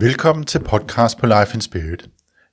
Velkommen 0.00 0.46
til 0.46 0.58
podcast 0.58 1.18
på 1.18 1.26
Life 1.26 1.54
in 1.54 1.60
Spirit. 1.60 2.10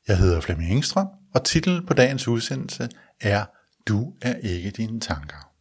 Jeg 0.08 0.18
hedder 0.18 0.42
Flemming 0.42 0.72
Engstrøm, 0.72 1.08
og 1.34 1.44
titlen 1.44 1.86
på 1.86 1.94
dagens 1.94 2.28
udsendelse 2.28 2.90
er 3.22 3.46
Du 3.88 4.14
er 4.22 4.36
ikke 4.36 4.72
dine 4.72 5.00
tanker. 5.00 5.52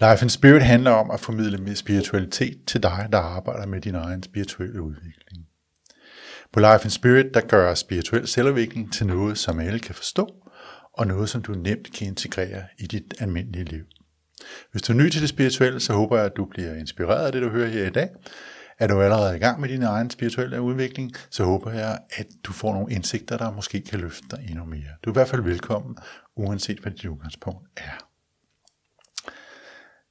Life 0.00 0.24
in 0.24 0.30
Spirit 0.30 0.62
handler 0.62 0.90
om 0.90 1.10
at 1.10 1.20
formidle 1.20 1.58
mere 1.58 1.76
spiritualitet 1.76 2.64
til 2.66 2.82
dig, 2.82 3.08
der 3.12 3.18
arbejder 3.18 3.66
med 3.66 3.80
din 3.80 3.94
egen 3.94 4.22
spirituelle 4.22 4.82
udvikling. 4.82 5.46
På 6.52 6.60
Life 6.60 6.84
in 6.84 6.90
Spirit, 6.90 7.26
der 7.34 7.40
gør 7.40 7.74
spirituel 7.74 8.28
selvudvikling 8.28 8.92
til 8.92 9.06
noget, 9.06 9.38
som 9.38 9.60
alle 9.60 9.78
kan 9.78 9.94
forstå, 9.94 10.28
og 10.92 11.06
noget, 11.06 11.28
som 11.28 11.42
du 11.42 11.52
nemt 11.52 11.92
kan 11.92 12.06
integrere 12.06 12.62
i 12.78 12.86
dit 12.86 13.14
almindelige 13.18 13.64
liv. 13.64 13.84
Hvis 14.72 14.82
du 14.82 14.92
er 14.92 14.96
ny 14.96 15.10
til 15.10 15.20
det 15.20 15.28
spirituelle, 15.28 15.80
så 15.80 15.92
håber 15.92 16.16
jeg, 16.16 16.26
at 16.26 16.36
du 16.36 16.44
bliver 16.44 16.74
inspireret 16.74 17.26
af 17.26 17.32
det, 17.32 17.42
du 17.42 17.48
hører 17.48 17.68
her 17.68 17.86
i 17.86 17.90
dag, 17.90 18.08
er 18.82 18.86
du 18.86 19.02
allerede 19.02 19.36
i 19.36 19.38
gang 19.38 19.60
med 19.60 19.68
din 19.68 19.82
egen 19.82 20.10
spirituelle 20.10 20.60
udvikling, 20.60 21.12
så 21.30 21.44
håber 21.44 21.72
jeg, 21.72 21.98
at 22.10 22.26
du 22.44 22.52
får 22.52 22.72
nogle 22.72 22.92
indsigter, 22.92 23.36
der 23.36 23.52
måske 23.52 23.80
kan 23.80 24.00
løfte 24.00 24.24
dig 24.30 24.46
endnu 24.50 24.64
mere. 24.64 24.92
Du 25.04 25.10
er 25.10 25.12
i 25.12 25.18
hvert 25.18 25.28
fald 25.28 25.42
velkommen, 25.42 25.96
uanset 26.36 26.78
hvad 26.78 26.92
dit 26.92 27.04
udgangspunkt 27.04 27.68
er. 27.76 28.08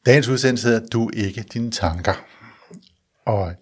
Dagens 0.05 0.27
udsendelse 0.27 0.67
hedder 0.67 0.87
Du 0.87 1.09
ikke 1.13 1.41
dine 1.41 1.71
tanker. 1.71 2.13
Og 3.25 3.53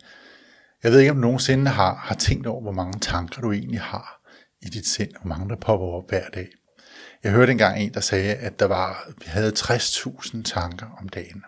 jeg 0.84 0.92
ved 0.92 1.00
ikke, 1.00 1.12
om 1.12 1.18
du 1.18 1.22
nogensinde 1.22 1.72
har, 1.72 1.96
har 1.96 2.16
tænkt 2.16 2.48
over, 2.48 2.62
hvor 2.62 2.72
mange 2.72 3.00
tanker 3.00 3.42
du 3.42 3.52
egentlig 3.52 3.82
har 3.82 4.22
i 4.62 4.66
dit 4.66 4.88
sind, 4.88 5.12
hvor 5.22 5.28
mange 5.28 5.50
der 5.50 5.56
popper 5.56 5.88
op 5.88 6.10
hver 6.10 6.30
dag. 6.30 6.48
Jeg 7.24 7.32
hørte 7.32 7.52
engang 7.52 7.80
en, 7.80 7.94
der 7.94 8.00
sagde, 8.00 8.36
at 8.36 8.60
der 8.60 8.66
var, 8.66 9.10
vi 9.18 9.26
havde 9.26 9.52
60.000 9.58 10.44
tanker 10.44 10.88
om 11.02 11.10
dagen. 11.10 11.44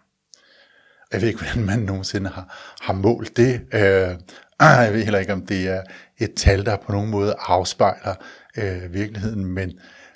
Jeg 1.14 1.22
ved 1.22 1.28
ikke, 1.28 1.40
hvordan 1.40 1.66
man 1.66 1.80
nogensinde 1.80 2.30
har, 2.30 2.76
har 2.82 2.94
målt 2.94 3.38
det. 3.38 3.62
Øh, 3.74 4.18
ah, 4.60 4.86
jeg 4.86 4.94
ved 4.94 5.04
heller 5.04 5.20
ikke, 5.20 5.34
om 5.34 5.46
det 5.46 5.68
er 5.68 5.82
et 6.18 6.34
tal, 6.36 6.66
der 6.66 6.78
på 6.78 6.92
nogen 6.92 7.10
måde 7.10 7.36
afspejler 7.40 8.16
øh, 8.58 8.94
virkeligheden, 8.94 9.46
men, 9.46 9.72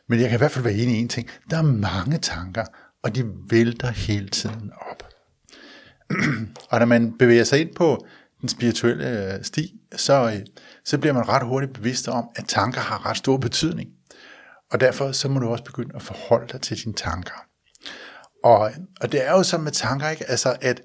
men 0.09 0.19
jeg 0.19 0.29
kan 0.29 0.37
i 0.37 0.41
hvert 0.41 0.51
fald 0.51 0.63
være 0.63 0.73
enig 0.73 0.95
i 0.95 0.99
en 0.99 1.09
ting. 1.09 1.29
Der 1.49 1.57
er 1.57 1.61
mange 1.61 2.17
tanker, 2.17 2.65
og 3.03 3.15
de 3.15 3.31
vælter 3.49 3.91
hele 3.91 4.29
tiden 4.29 4.71
op. 4.91 5.03
og 6.71 6.79
når 6.79 6.85
man 6.85 7.17
bevæger 7.17 7.43
sig 7.43 7.61
ind 7.61 7.75
på 7.75 8.05
den 8.41 8.49
spirituelle 8.49 9.33
øh, 9.33 9.43
sti, 9.43 9.79
så, 9.95 10.31
øh, 10.33 10.45
så 10.85 10.97
bliver 10.97 11.13
man 11.13 11.29
ret 11.29 11.45
hurtigt 11.45 11.73
bevidst 11.73 12.07
om, 12.07 12.29
at 12.35 12.45
tanker 12.47 12.81
har 12.81 13.09
ret 13.09 13.17
stor 13.17 13.37
betydning. 13.37 13.89
Og 14.71 14.79
derfor 14.79 15.11
så 15.11 15.29
må 15.29 15.39
du 15.39 15.49
også 15.49 15.63
begynde 15.63 15.95
at 15.95 16.01
forholde 16.01 16.47
dig 16.51 16.61
til 16.61 16.83
dine 16.83 16.93
tanker. 16.93 17.45
Og, 18.45 18.71
og 19.01 19.11
det 19.11 19.27
er 19.27 19.31
jo 19.31 19.43
som 19.43 19.61
med 19.61 19.71
tanker, 19.71 20.09
ikke? 20.09 20.29
Altså, 20.29 20.55
at 20.61 20.81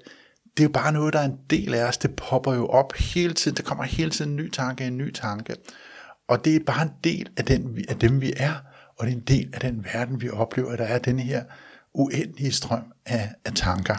det 0.57 0.63
er 0.63 0.67
jo 0.67 0.71
bare 0.73 0.91
noget, 0.91 1.13
der 1.13 1.19
er 1.19 1.25
en 1.25 1.37
del 1.49 1.73
af 1.73 1.83
os. 1.83 1.97
Det 1.97 2.15
popper 2.15 2.53
jo 2.53 2.67
op 2.67 2.93
hele 2.93 3.33
tiden. 3.33 3.57
Der 3.57 3.63
kommer 3.63 3.83
hele 3.83 4.11
tiden 4.11 4.31
en 4.31 4.37
ny 4.37 4.51
tanke, 4.51 4.85
en 4.85 4.97
ny 4.97 5.13
tanke. 5.13 5.55
Og 6.27 6.45
det 6.45 6.55
er 6.55 6.59
bare 6.65 6.81
en 6.81 6.91
del 7.03 7.29
af, 7.37 7.45
den, 7.45 7.85
af 7.89 7.95
dem, 7.99 8.21
vi 8.21 8.33
er. 8.37 8.53
Og 8.99 9.05
det 9.05 9.13
er 9.13 9.17
en 9.17 9.23
del 9.23 9.49
af 9.53 9.59
den 9.59 9.85
verden, 9.93 10.21
vi 10.21 10.29
oplever. 10.29 10.75
Der 10.75 10.83
er 10.83 10.99
den 10.99 11.19
her 11.19 11.43
uendelige 11.93 12.51
strøm 12.51 12.83
af, 13.05 13.31
af 13.45 13.53
tanker. 13.55 13.95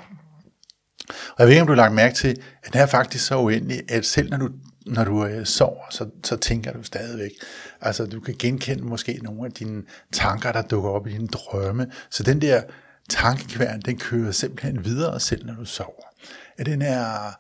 Og 1.08 1.34
jeg 1.38 1.46
ved 1.46 1.52
ikke, 1.52 1.60
om 1.60 1.66
du 1.66 1.72
har 1.72 1.82
lagt 1.82 1.94
mærke 1.94 2.14
til, 2.14 2.36
at 2.62 2.72
den 2.72 2.80
er 2.80 2.86
faktisk 2.86 3.26
så 3.26 3.38
uendelig, 3.38 3.82
at 3.88 4.06
selv 4.06 4.30
når 4.30 4.36
du, 4.36 4.50
når 4.86 5.04
du 5.04 5.26
øh, 5.26 5.46
sover, 5.46 5.84
så, 5.90 6.08
så 6.24 6.36
tænker 6.36 6.72
du 6.72 6.82
stadigvæk. 6.82 7.30
Altså, 7.80 8.06
du 8.06 8.20
kan 8.20 8.34
genkende 8.38 8.84
måske 8.84 9.20
nogle 9.22 9.46
af 9.46 9.52
dine 9.52 9.82
tanker, 10.12 10.52
der 10.52 10.62
dukker 10.62 10.90
op 10.90 11.06
i 11.06 11.12
dine 11.12 11.26
drømme. 11.26 11.86
Så 12.10 12.22
den 12.22 12.40
der 12.40 12.62
tankekværen, 13.08 13.80
den 13.80 13.98
kører 13.98 14.32
simpelthen 14.32 14.84
videre 14.84 15.20
selv, 15.20 15.46
når 15.46 15.54
du 15.54 15.64
sover. 15.64 16.06
At 16.56 16.66
den 16.66 16.82
er, 16.82 17.32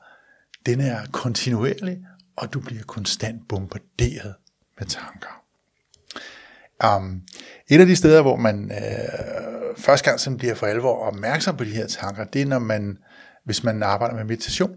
den 0.66 0.80
er 0.80 1.06
kontinuerlig, 1.12 1.98
og 2.36 2.52
du 2.52 2.60
bliver 2.60 2.82
konstant 2.82 3.48
bombarderet 3.48 4.34
med 4.78 4.86
tanker. 4.86 5.42
Um, 6.96 7.22
et 7.68 7.80
af 7.80 7.86
de 7.86 7.96
steder, 7.96 8.22
hvor 8.22 8.36
man 8.36 8.72
øh, 8.72 9.76
første 9.78 10.04
gang 10.04 10.20
sådan 10.20 10.36
bliver 10.36 10.54
for 10.54 10.66
alvor 10.66 10.98
opmærksom 10.98 11.56
på 11.56 11.64
de 11.64 11.70
her 11.70 11.86
tanker, 11.86 12.24
det 12.24 12.42
er, 12.42 12.46
når 12.46 12.58
man, 12.58 12.98
hvis 13.44 13.64
man 13.64 13.82
arbejder 13.82 14.14
med 14.14 14.24
meditation. 14.24 14.76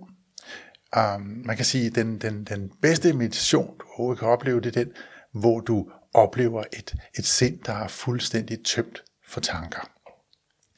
Um, 0.98 1.42
man 1.46 1.56
kan 1.56 1.66
sige, 1.66 1.88
at 1.88 1.96
den, 1.96 2.18
den, 2.18 2.44
den 2.44 2.72
bedste 2.82 3.14
meditation, 3.14 3.78
du 3.80 3.86
overhovedet 3.88 4.20
kan 4.20 4.28
opleve, 4.28 4.62
det 4.62 4.78
er 4.78 4.84
den, 4.84 4.94
hvor 5.34 5.60
du 5.60 5.90
oplever 6.14 6.64
et, 6.74 6.96
et 7.18 7.26
sind, 7.26 7.60
der 7.66 7.74
er 7.74 7.88
fuldstændig 7.88 8.66
tømt 8.66 9.04
for 9.28 9.42
tanker. 9.42 9.95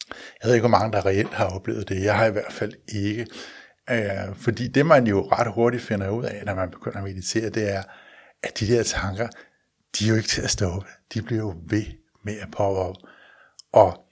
Jeg 0.09 0.47
ved 0.47 0.53
ikke, 0.53 0.67
hvor 0.67 0.77
mange 0.77 0.91
der 0.91 1.05
reelt 1.05 1.33
har 1.33 1.45
oplevet 1.45 1.89
det. 1.89 2.03
Jeg 2.03 2.15
har 2.15 2.25
i 2.25 2.31
hvert 2.31 2.53
fald 2.53 2.73
ikke. 2.87 3.27
Øh, 3.89 4.35
fordi 4.35 4.67
det, 4.67 4.85
man 4.85 5.07
jo 5.07 5.27
ret 5.31 5.53
hurtigt 5.53 5.83
finder 5.83 6.09
ud 6.09 6.23
af, 6.23 6.43
når 6.45 6.55
man 6.55 6.69
begynder 6.69 6.97
at 6.97 7.03
meditere, 7.03 7.49
det 7.49 7.73
er, 7.73 7.83
at 8.43 8.59
de 8.59 8.67
der 8.67 8.83
tanker, 8.83 9.27
de 9.99 10.05
er 10.05 10.09
jo 10.09 10.15
ikke 10.15 10.29
til 10.29 10.41
at 10.41 10.49
stoppe. 10.49 10.87
De 11.13 11.21
bliver 11.21 11.41
jo 11.41 11.55
ved 11.69 11.85
med 12.25 12.37
at 12.39 12.51
poppe 12.51 12.79
op. 12.79 12.95
Og 13.73 14.03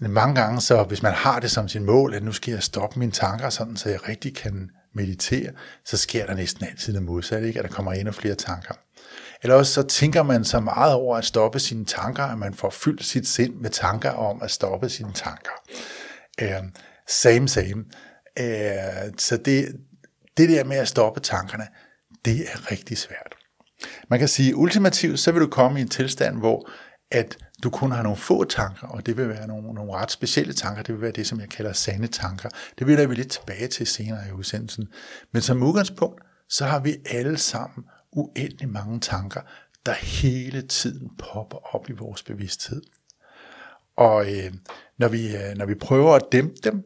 mange 0.00 0.34
gange, 0.34 0.60
så 0.60 0.82
hvis 0.82 1.02
man 1.02 1.12
har 1.12 1.40
det 1.40 1.50
som 1.50 1.68
sin 1.68 1.84
mål, 1.84 2.14
at 2.14 2.22
nu 2.22 2.32
skal 2.32 2.52
jeg 2.52 2.62
stoppe 2.62 2.98
mine 2.98 3.12
tanker, 3.12 3.50
sådan, 3.50 3.76
så 3.76 3.88
jeg 3.88 4.08
rigtig 4.08 4.36
kan 4.36 4.70
meditere, 4.92 5.52
så 5.84 5.96
sker 5.96 6.26
der 6.26 6.34
næsten 6.34 6.66
altid 6.66 6.94
det 6.94 7.02
modsatte, 7.02 7.48
ikke? 7.48 7.58
at 7.58 7.64
der 7.64 7.70
kommer 7.70 7.92
endnu 7.92 8.12
flere 8.12 8.34
tanker. 8.34 8.74
Eller 9.44 9.56
også 9.56 9.72
så 9.72 9.82
tænker 9.82 10.22
man 10.22 10.44
så 10.44 10.60
meget 10.60 10.94
over 10.94 11.16
at 11.16 11.24
stoppe 11.24 11.58
sine 11.58 11.84
tanker, 11.84 12.22
at 12.22 12.38
man 12.38 12.54
får 12.54 12.70
fyldt 12.70 13.04
sit 13.04 13.28
sind 13.28 13.54
med 13.54 13.70
tanker 13.70 14.10
om 14.10 14.42
at 14.42 14.50
stoppe 14.50 14.88
sine 14.88 15.12
tanker. 15.12 15.50
Uh, 16.42 16.68
same, 17.08 17.48
same. 17.48 17.84
Uh, 18.40 19.12
så 19.18 19.36
det, 19.36 19.68
det 20.36 20.48
der 20.48 20.64
med 20.64 20.76
at 20.76 20.88
stoppe 20.88 21.20
tankerne, 21.20 21.66
det 22.24 22.40
er 22.40 22.70
rigtig 22.70 22.98
svært. 22.98 23.34
Man 24.08 24.18
kan 24.18 24.28
sige, 24.28 24.56
ultimativt, 24.56 25.20
så 25.20 25.32
vil 25.32 25.40
du 25.42 25.46
komme 25.46 25.78
i 25.78 25.82
en 25.82 25.88
tilstand, 25.88 26.38
hvor 26.38 26.70
at 27.10 27.38
du 27.62 27.70
kun 27.70 27.92
har 27.92 28.02
nogle 28.02 28.16
få 28.16 28.44
tanker, 28.44 28.86
og 28.86 29.06
det 29.06 29.16
vil 29.16 29.28
være 29.28 29.46
nogle, 29.46 29.74
nogle 29.74 29.92
ret 29.92 30.10
specielle 30.10 30.52
tanker, 30.52 30.82
det 30.82 30.94
vil 30.94 31.02
være 31.02 31.12
det, 31.12 31.26
som 31.26 31.40
jeg 31.40 31.48
kalder 31.48 31.72
sande 31.72 32.06
tanker. 32.06 32.48
Det 32.78 32.86
vil 32.86 33.10
vi 33.10 33.14
lidt 33.14 33.30
tilbage 33.30 33.68
til 33.68 33.86
senere 33.86 34.28
i 34.28 34.32
udsendelsen. 34.32 34.88
Men 35.32 35.42
som 35.42 35.62
udgangspunkt, 35.62 36.22
så 36.48 36.64
har 36.64 36.80
vi 36.80 36.96
alle 37.10 37.38
sammen 37.38 37.84
uendelig 38.14 38.68
mange 38.68 39.00
tanker, 39.00 39.40
der 39.86 39.92
hele 39.92 40.62
tiden 40.62 41.10
popper 41.18 41.74
op 41.74 41.90
i 41.90 41.92
vores 41.92 42.22
bevidsthed. 42.22 42.82
Og 43.96 44.32
øh, 44.32 44.52
når, 44.98 45.08
vi, 45.08 45.36
øh, 45.36 45.56
når 45.56 45.66
vi 45.66 45.74
prøver 45.74 46.14
at 46.14 46.22
dæmpe 46.32 46.54
dem, 46.64 46.82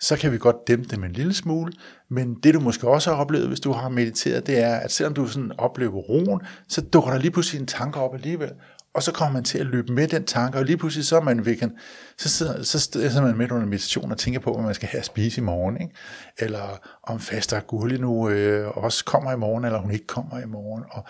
så 0.00 0.16
kan 0.16 0.32
vi 0.32 0.38
godt 0.38 0.68
dæmpe 0.68 0.88
dem 0.88 1.04
en 1.04 1.12
lille 1.12 1.34
smule, 1.34 1.72
men 2.08 2.34
det 2.34 2.54
du 2.54 2.60
måske 2.60 2.88
også 2.88 3.10
har 3.10 3.20
oplevet, 3.20 3.48
hvis 3.48 3.60
du 3.60 3.72
har 3.72 3.88
mediteret, 3.88 4.46
det 4.46 4.58
er, 4.58 4.76
at 4.76 4.92
selvom 4.92 5.14
du 5.14 5.26
sådan 5.26 5.52
oplever 5.58 6.00
roen, 6.00 6.40
så 6.68 6.80
dukker 6.80 7.10
der 7.10 7.18
lige 7.18 7.30
pludselig 7.30 7.60
en 7.60 7.66
tanke 7.66 8.00
op 8.00 8.14
alligevel, 8.14 8.52
og 8.94 9.02
så 9.02 9.12
kommer 9.12 9.32
man 9.32 9.44
til 9.44 9.58
at 9.58 9.66
løbe 9.66 9.92
med 9.92 10.08
den 10.08 10.24
tanke, 10.24 10.58
og 10.58 10.64
lige 10.64 10.76
pludselig 10.76 11.06
så 11.06 11.16
er 11.16 11.20
man 11.20 11.46
vegan, 11.46 11.72
så 12.18 12.28
sidder, 12.28 12.62
så 12.62 12.78
sidder 12.78 13.22
man 13.22 13.36
midt 13.36 13.50
under 13.50 13.66
meditation 13.66 14.12
og 14.12 14.18
tænker 14.18 14.40
på, 14.40 14.52
hvad 14.52 14.64
man 14.64 14.74
skal 14.74 14.88
have 14.88 14.98
at 14.98 15.06
spise 15.06 15.40
i 15.40 15.44
morgen, 15.44 15.80
ikke? 15.80 15.94
eller 16.38 16.78
om 17.02 17.20
faster 17.20 17.60
Gurli 17.60 17.98
nu 17.98 18.28
øh, 18.28 18.76
også 18.76 19.04
kommer 19.04 19.32
i 19.32 19.36
morgen, 19.36 19.64
eller 19.64 19.78
hun 19.78 19.90
ikke 19.90 20.06
kommer 20.06 20.38
i 20.38 20.46
morgen. 20.46 20.84
Og, 20.90 21.04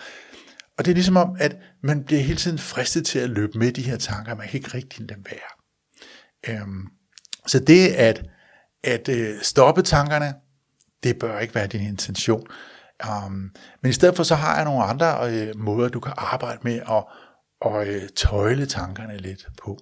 og 0.77 0.85
det 0.85 0.91
er 0.91 0.95
ligesom 0.95 1.17
om, 1.17 1.35
at 1.39 1.57
man 1.83 2.03
bliver 2.03 2.21
hele 2.21 2.37
tiden 2.37 2.57
fristet 2.57 3.05
til 3.05 3.19
at 3.19 3.29
løbe 3.29 3.57
med 3.57 3.71
de 3.71 3.81
her 3.81 3.97
tanker, 3.97 4.35
man 4.35 4.47
kan 4.47 4.57
ikke 4.57 4.73
rigtig 4.73 4.99
lade 4.99 5.13
dem 5.13 5.25
være. 5.25 6.55
Øhm, 6.55 6.87
så 7.47 7.59
det 7.59 7.87
at, 7.87 8.25
at 8.83 9.09
øh, 9.09 9.41
stoppe 9.41 9.81
tankerne, 9.81 10.33
det 11.03 11.19
bør 11.19 11.39
ikke 11.39 11.55
være 11.55 11.67
din 11.67 11.81
intention. 11.81 12.47
Um, 13.25 13.51
men 13.81 13.89
i 13.89 13.93
stedet 13.93 14.15
for, 14.15 14.23
så 14.23 14.35
har 14.35 14.55
jeg 14.55 14.65
nogle 14.65 14.83
andre 14.83 15.31
øh, 15.31 15.59
måder, 15.59 15.89
du 15.89 15.99
kan 15.99 16.13
arbejde 16.17 16.59
med 16.63 16.81
at 16.89 17.03
og 17.61 17.87
øh, 17.87 18.09
tøjle 18.15 18.65
tankerne 18.65 19.17
lidt 19.17 19.47
på. 19.57 19.79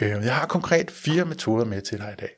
Øh, 0.00 0.10
jeg 0.10 0.36
har 0.36 0.46
konkret 0.46 0.90
fire 0.90 1.24
metoder 1.24 1.64
med 1.64 1.82
til 1.82 1.98
dig 1.98 2.14
i 2.18 2.20
dag. 2.20 2.30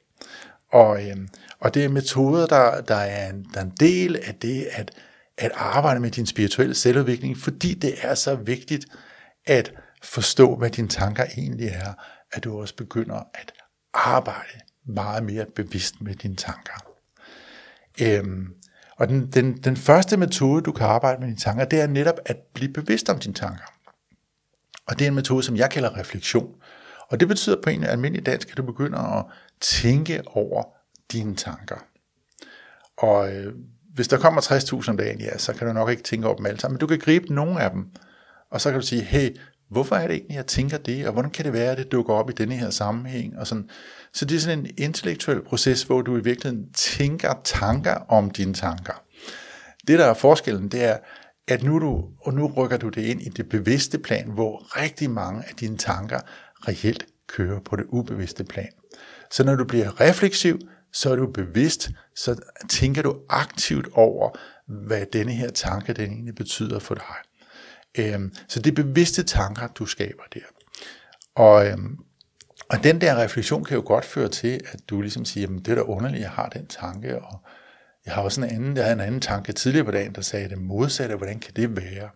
Og, 0.72 1.08
øh, 1.08 1.16
og 1.60 1.74
det 1.74 1.84
er 1.84 1.88
metoder, 1.88 2.46
der, 2.46 2.80
der, 2.80 2.94
er 2.94 3.30
en, 3.30 3.46
der 3.54 3.60
er 3.60 3.64
en 3.64 3.72
del 3.80 4.16
af 4.16 4.34
det 4.34 4.68
at, 4.72 4.90
at 5.38 5.50
arbejde 5.54 6.00
med 6.00 6.10
din 6.10 6.26
spirituelle 6.26 6.74
selvudvikling, 6.74 7.38
fordi 7.38 7.74
det 7.74 7.94
er 8.02 8.14
så 8.14 8.34
vigtigt 8.34 8.86
at 9.46 9.72
forstå, 10.02 10.56
hvad 10.56 10.70
dine 10.70 10.88
tanker 10.88 11.24
egentlig 11.36 11.68
er, 11.68 11.92
at 12.32 12.44
du 12.44 12.60
også 12.60 12.76
begynder 12.76 13.16
at 13.34 13.52
arbejde 13.94 14.60
meget 14.86 15.22
mere 15.22 15.46
bevidst 15.56 16.00
med 16.00 16.14
dine 16.14 16.36
tanker. 16.36 16.74
Øhm, 18.02 18.54
og 18.96 19.08
den, 19.08 19.26
den, 19.32 19.56
den 19.56 19.76
første 19.76 20.16
metode, 20.16 20.62
du 20.62 20.72
kan 20.72 20.86
arbejde 20.86 21.20
med 21.20 21.28
dine 21.28 21.38
tanker, 21.38 21.64
det 21.64 21.80
er 21.80 21.86
netop 21.86 22.18
at 22.26 22.36
blive 22.54 22.72
bevidst 22.72 23.08
om 23.10 23.18
dine 23.18 23.34
tanker. 23.34 23.73
Og 24.88 24.98
det 24.98 25.04
er 25.04 25.08
en 25.08 25.14
metode, 25.14 25.42
som 25.42 25.56
jeg 25.56 25.70
kalder 25.70 25.98
refleksion. 25.98 26.54
Og 27.08 27.20
det 27.20 27.28
betyder 27.28 27.62
på 27.62 27.70
en 27.70 27.84
almindelig 27.84 28.26
dansk, 28.26 28.50
at 28.50 28.56
du 28.56 28.62
begynder 28.62 28.98
at 28.98 29.24
tænke 29.60 30.22
over 30.26 30.64
dine 31.12 31.36
tanker. 31.36 31.76
Og 32.96 33.32
øh, 33.32 33.54
hvis 33.94 34.08
der 34.08 34.18
kommer 34.18 34.40
60.000 34.40 34.90
om 34.90 34.96
dagen, 34.96 35.20
ja, 35.20 35.38
så 35.38 35.52
kan 35.52 35.66
du 35.66 35.72
nok 35.72 35.90
ikke 35.90 36.02
tænke 36.02 36.26
over 36.26 36.36
dem 36.36 36.46
alle 36.46 36.60
sammen, 36.60 36.74
men 36.74 36.80
du 36.80 36.86
kan 36.86 36.98
gribe 36.98 37.34
nogle 37.34 37.60
af 37.60 37.70
dem, 37.70 37.86
og 38.50 38.60
så 38.60 38.70
kan 38.70 38.80
du 38.80 38.86
sige, 38.86 39.02
hey, 39.02 39.36
hvorfor 39.70 39.96
er 39.96 40.06
det 40.06 40.16
egentlig, 40.16 40.36
jeg 40.36 40.46
tænker 40.46 40.78
det, 40.78 41.06
og 41.06 41.12
hvordan 41.12 41.30
kan 41.30 41.44
det 41.44 41.52
være, 41.52 41.72
at 41.72 41.78
det 41.78 41.92
dukker 41.92 42.14
op 42.14 42.30
i 42.30 42.32
denne 42.32 42.54
her 42.54 42.70
sammenhæng, 42.70 43.38
og 43.38 43.46
sådan. 43.46 43.70
Så 44.12 44.24
det 44.24 44.36
er 44.36 44.40
sådan 44.40 44.58
en 44.58 44.70
intellektuel 44.78 45.42
proces, 45.42 45.82
hvor 45.82 46.02
du 46.02 46.16
i 46.16 46.22
virkeligheden 46.22 46.72
tænker 46.72 47.40
tanker 47.44 47.94
om 47.94 48.30
dine 48.30 48.54
tanker. 48.54 49.02
Det, 49.88 49.98
der 49.98 50.04
er 50.04 50.14
forskellen, 50.14 50.68
det 50.68 50.84
er, 50.84 50.98
at 51.48 51.62
nu, 51.62 51.78
du, 51.78 52.08
og 52.20 52.34
nu 52.34 52.46
rykker 52.46 52.76
du 52.76 52.88
det 52.88 53.02
ind 53.02 53.22
i 53.22 53.28
det 53.28 53.48
bevidste 53.48 53.98
plan, 53.98 54.30
hvor 54.30 54.80
rigtig 54.80 55.10
mange 55.10 55.44
af 55.48 55.54
dine 55.54 55.76
tanker 55.76 56.20
reelt 56.68 57.06
kører 57.26 57.60
på 57.60 57.76
det 57.76 57.84
ubevidste 57.88 58.44
plan. 58.44 58.68
Så 59.30 59.44
når 59.44 59.54
du 59.54 59.64
bliver 59.64 60.00
refleksiv, 60.00 60.58
så 60.92 61.10
er 61.10 61.16
du 61.16 61.26
bevidst, 61.26 61.90
så 62.16 62.40
tænker 62.68 63.02
du 63.02 63.16
aktivt 63.28 63.88
over, 63.92 64.30
hvad 64.66 65.06
denne 65.12 65.32
her 65.32 65.50
tanke 65.50 65.92
den 65.92 66.10
egentlig 66.10 66.34
betyder 66.34 66.78
for 66.78 66.94
dig. 66.94 67.16
Øhm, 67.98 68.34
så 68.48 68.60
det 68.60 68.70
er 68.70 68.82
bevidste 68.82 69.22
tanker, 69.22 69.66
du 69.68 69.86
skaber 69.86 70.22
der. 70.34 70.40
Og, 71.34 71.66
øhm, 71.66 71.98
og 72.68 72.84
den 72.84 73.00
der 73.00 73.22
refleksion 73.22 73.64
kan 73.64 73.76
jo 73.76 73.82
godt 73.86 74.04
føre 74.04 74.28
til, 74.28 74.60
at 74.72 74.80
du 74.90 75.00
ligesom 75.00 75.24
siger, 75.24 75.48
at 75.48 75.66
det 75.66 75.68
er 75.68 75.74
da 75.74 75.80
underligt, 75.80 76.22
jeg 76.22 76.30
har 76.30 76.48
den 76.48 76.66
tanke, 76.66 77.18
og 77.18 77.40
jeg 78.06 78.14
har 78.14 78.22
også 78.22 78.40
en 78.40 78.50
anden, 78.50 78.76
jeg 78.76 78.84
havde 78.84 78.94
en 78.94 79.00
anden 79.00 79.20
tanke 79.20 79.52
tidligere 79.52 79.84
på 79.84 79.90
dagen, 79.90 80.14
der 80.14 80.20
sagde 80.20 80.48
det 80.48 80.58
modsatte, 80.58 81.16
hvordan 81.16 81.40
kan 81.40 81.54
det 81.54 81.76
være? 81.76 82.10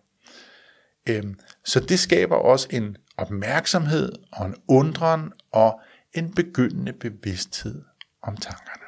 Øhm, 1.09 1.39
så 1.65 1.79
det 1.79 1.99
skaber 1.99 2.35
også 2.35 2.67
en 2.71 2.97
opmærksomhed 3.17 4.11
og 4.31 4.45
en 4.45 4.55
undren 4.67 5.31
og 5.51 5.81
en 6.13 6.33
begyndende 6.33 6.93
bevidsthed 6.93 7.83
om 8.21 8.37
tankerne. 8.37 8.83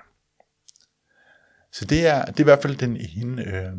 Så 1.72 1.86
det 1.86 2.08
er, 2.08 2.26
det 2.26 2.36
er 2.36 2.44
i 2.44 2.44
hvert 2.44 2.62
fald 2.62 2.76
den 2.76 2.98
ene, 2.98 3.46
øh, 3.46 3.74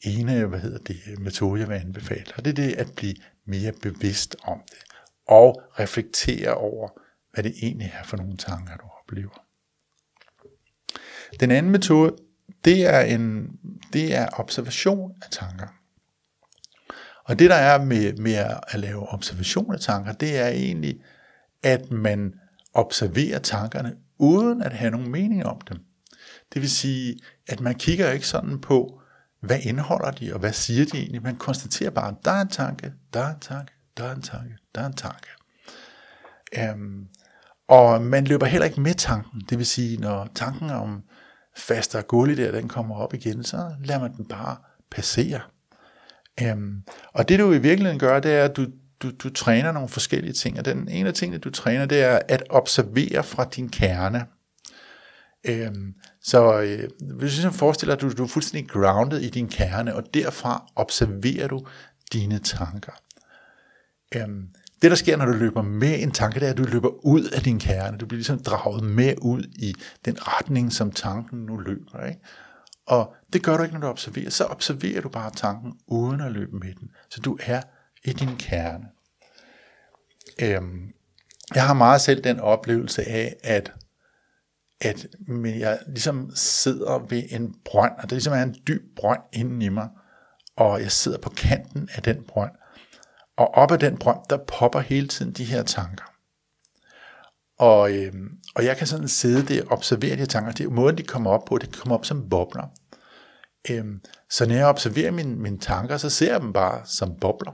ene 0.00 0.46
hvad 0.46 0.60
hedder 0.60 0.78
det, 0.78 1.18
metode, 1.18 1.60
jeg 1.60 1.68
vil 1.68 1.74
anbefale. 1.74 2.32
Og 2.36 2.44
det 2.44 2.50
er 2.50 2.54
det 2.54 2.72
at 2.72 2.92
blive 2.96 3.14
mere 3.44 3.72
bevidst 3.72 4.36
om 4.42 4.62
det. 4.70 4.78
Og 5.26 5.62
reflektere 5.78 6.54
over, 6.54 6.88
hvad 7.32 7.44
det 7.44 7.54
egentlig 7.62 7.92
er 8.00 8.04
for 8.04 8.16
nogle 8.16 8.36
tanker, 8.36 8.76
du 8.76 8.86
oplever. 9.00 9.43
Den 11.40 11.50
anden 11.50 11.72
metode, 11.72 12.16
det 12.64 12.86
er, 12.86 13.00
en, 13.00 13.50
det 13.92 14.14
er 14.14 14.28
observation 14.32 15.12
af 15.22 15.28
tanker. 15.30 15.66
Og 17.24 17.38
det 17.38 17.50
der 17.50 17.56
er 17.56 17.84
med, 17.84 18.12
med 18.12 18.34
at 18.68 18.80
lave 18.80 19.08
observation 19.08 19.74
af 19.74 19.80
tanker, 19.80 20.12
det 20.12 20.38
er 20.38 20.48
egentlig, 20.48 21.00
at 21.62 21.90
man 21.90 22.34
observerer 22.74 23.38
tankerne 23.38 23.94
uden 24.18 24.62
at 24.62 24.72
have 24.72 24.90
nogen 24.90 25.10
mening 25.10 25.46
om 25.46 25.60
dem. 25.60 25.78
Det 26.54 26.62
vil 26.62 26.70
sige, 26.70 27.16
at 27.48 27.60
man 27.60 27.74
kigger 27.74 28.10
ikke 28.10 28.26
sådan 28.26 28.60
på, 28.60 29.00
hvad 29.40 29.58
indeholder 29.62 30.10
de, 30.10 30.32
og 30.32 30.40
hvad 30.40 30.52
siger 30.52 30.84
de 30.84 30.98
egentlig. 30.98 31.22
Man 31.22 31.36
konstaterer 31.36 31.90
bare, 31.90 32.08
at 32.08 32.24
der 32.24 32.30
er 32.30 32.40
en 32.42 32.48
tanke, 32.48 32.92
der 33.14 33.20
er 33.20 33.34
en 33.34 33.40
tanke, 33.40 33.72
der 33.96 34.04
er 34.04 34.14
en 34.14 34.22
tanke, 34.22 34.56
der 34.74 34.80
er 34.80 34.86
en 34.86 34.96
tanke. 34.96 35.28
Øhm, 36.58 37.06
og 37.68 38.02
man 38.02 38.24
løber 38.24 38.46
heller 38.46 38.66
ikke 38.66 38.80
med 38.80 38.94
tanken. 38.94 39.42
Det 39.50 39.58
vil 39.58 39.66
sige, 39.66 39.96
når 39.96 40.28
tanken 40.34 40.70
om 40.70 41.02
faster 41.56 42.02
gullig 42.02 42.36
der, 42.36 42.50
den 42.50 42.68
kommer 42.68 42.96
op 42.96 43.14
igen, 43.14 43.44
så 43.44 43.74
lader 43.84 44.00
man 44.00 44.16
den 44.16 44.24
bare 44.24 44.56
passere. 44.90 45.40
Øhm, 46.42 46.82
og 47.12 47.28
det 47.28 47.38
du 47.38 47.52
i 47.52 47.58
virkeligheden 47.58 47.98
gør, 47.98 48.20
det 48.20 48.32
er, 48.32 48.44
at 48.44 48.56
du, 48.56 48.66
du, 49.02 49.10
du 49.10 49.30
træner 49.30 49.72
nogle 49.72 49.88
forskellige 49.88 50.32
ting. 50.32 50.58
Og 50.58 50.64
den 50.64 50.88
ene 50.88 51.08
af 51.08 51.14
tingene, 51.14 51.38
du 51.38 51.50
træner, 51.50 51.86
det 51.86 52.02
er 52.02 52.20
at 52.28 52.42
observere 52.50 53.24
fra 53.24 53.44
din 53.44 53.68
kerne. 53.68 54.26
Øhm, 55.44 55.94
så 56.22 56.60
øh, 56.60 56.78
hvis 57.00 57.30
du 57.30 57.34
ligesom 57.34 57.52
forestiller 57.52 57.94
dig, 57.94 58.06
at 58.06 58.12
du, 58.12 58.16
du 58.16 58.24
er 58.24 58.28
fuldstændig 58.28 58.70
grounded 58.70 59.20
i 59.20 59.30
din 59.30 59.48
kerne, 59.48 59.94
og 59.94 60.14
derfra 60.14 60.72
observerer 60.76 61.48
du 61.48 61.66
dine 62.12 62.38
tanker. 62.38 62.92
Øhm, 64.14 64.48
det, 64.84 64.90
der 64.90 64.96
sker, 64.96 65.16
når 65.16 65.26
du 65.26 65.32
løber 65.32 65.62
med 65.62 66.02
en 66.02 66.10
tanke, 66.10 66.40
det 66.40 66.46
er, 66.46 66.50
at 66.50 66.58
du 66.58 66.64
løber 66.64 67.04
ud 67.04 67.24
af 67.24 67.42
din 67.42 67.58
kerne. 67.58 67.98
Du 67.98 68.06
bliver 68.06 68.18
ligesom 68.18 68.38
draget 68.38 68.84
med 68.84 69.14
ud 69.22 69.42
i 69.42 69.74
den 70.04 70.16
retning, 70.20 70.72
som 70.72 70.90
tanken 70.90 71.38
nu 71.38 71.56
løber. 71.56 72.06
Ikke? 72.06 72.20
Og 72.86 73.14
det 73.32 73.42
gør 73.42 73.56
du 73.56 73.62
ikke, 73.62 73.74
når 73.74 73.80
du 73.80 73.86
observerer. 73.86 74.30
Så 74.30 74.44
observerer 74.44 75.00
du 75.00 75.08
bare 75.08 75.30
tanken, 75.30 75.72
uden 75.86 76.20
at 76.20 76.32
løbe 76.32 76.56
med 76.56 76.74
den. 76.80 76.90
Så 77.10 77.20
du 77.20 77.38
er 77.40 77.62
i 78.04 78.12
din 78.12 78.36
kerne. 78.38 78.84
Øhm, 80.42 80.92
jeg 81.54 81.66
har 81.66 81.74
meget 81.74 82.00
selv 82.00 82.24
den 82.24 82.40
oplevelse 82.40 83.08
af, 83.08 83.36
at 83.42 83.72
at 84.80 85.06
men 85.26 85.60
jeg 85.60 85.78
ligesom 85.86 86.30
sidder 86.34 86.98
ved 86.98 87.22
en 87.28 87.54
brønd, 87.64 87.92
og 87.96 88.02
det 88.02 88.12
ligesom 88.12 88.32
er 88.32 88.42
en 88.42 88.56
dyb 88.68 88.82
brønd 88.96 89.20
inden 89.32 89.62
i 89.62 89.68
mig, 89.68 89.88
og 90.56 90.82
jeg 90.82 90.92
sidder 90.92 91.18
på 91.18 91.30
kanten 91.30 91.88
af 91.94 92.02
den 92.02 92.24
brønd. 92.28 92.52
Og 93.36 93.54
op 93.54 93.70
af 93.70 93.78
den 93.78 93.96
brønd, 93.96 94.20
der 94.30 94.36
popper 94.36 94.80
hele 94.80 95.08
tiden 95.08 95.32
de 95.32 95.44
her 95.44 95.62
tanker. 95.62 96.04
Og, 97.58 97.92
øh, 97.92 98.12
og 98.54 98.64
jeg 98.64 98.76
kan 98.76 98.86
sådan 98.86 99.08
sidde 99.08 99.54
der 99.54 99.64
og 99.64 99.72
observere 99.72 100.12
de 100.12 100.16
her 100.16 100.26
tanker. 100.26 100.52
Det 100.52 100.66
er 100.66 100.70
måden, 100.70 100.98
de 100.98 101.02
kommer 101.02 101.30
op 101.30 101.44
på. 101.44 101.58
Det 101.58 101.76
kommer 101.76 101.94
op 101.94 102.04
som 102.04 102.28
bobler. 102.28 102.66
Øh, 103.70 103.84
så 104.30 104.46
når 104.46 104.54
jeg 104.54 104.66
observerer 104.66 105.10
mine, 105.10 105.36
mine 105.36 105.58
tanker, 105.58 105.96
så 105.96 106.10
ser 106.10 106.32
jeg 106.32 106.40
dem 106.40 106.52
bare 106.52 106.86
som 106.86 107.16
bobler. 107.20 107.52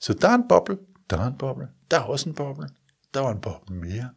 Så 0.00 0.12
der 0.14 0.28
er 0.28 0.34
en 0.34 0.48
boble, 0.48 0.78
der 1.10 1.18
er 1.18 1.26
en 1.26 1.38
boble, 1.38 1.68
der 1.90 1.98
er 1.98 2.02
også 2.02 2.28
en 2.28 2.34
boble, 2.34 2.68
der 3.14 3.20
var 3.20 3.32
en 3.32 3.40
boble 3.40 3.76
mere. 3.76 4.10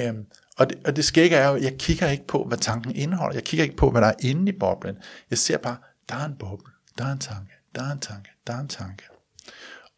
Øhm, 0.00 0.26
og, 0.58 0.70
det, 0.70 0.78
og 0.86 0.96
det 0.96 1.04
skægge 1.04 1.36
er 1.36 1.48
jo, 1.48 1.56
jeg 1.56 1.78
kigger 1.78 2.08
ikke 2.08 2.26
på, 2.26 2.44
hvad 2.44 2.58
tanken 2.58 2.94
indeholder. 2.94 3.34
Jeg 3.34 3.44
kigger 3.44 3.64
ikke 3.64 3.76
på, 3.76 3.90
hvad 3.90 4.00
der 4.00 4.06
er 4.06 4.14
inde 4.18 4.52
i 4.52 4.58
boblen. 4.58 4.96
Jeg 5.30 5.38
ser 5.38 5.58
bare, 5.58 5.76
der 6.08 6.14
er 6.14 6.24
en 6.24 6.36
boble, 6.38 6.72
der 6.98 7.04
er 7.04 7.12
en 7.12 7.18
tanke, 7.18 7.52
der 7.74 7.82
er 7.82 7.92
en 7.92 8.00
tanke, 8.00 8.30
der 8.46 8.52
er 8.52 8.60
en 8.60 8.68
tanke. 8.68 9.04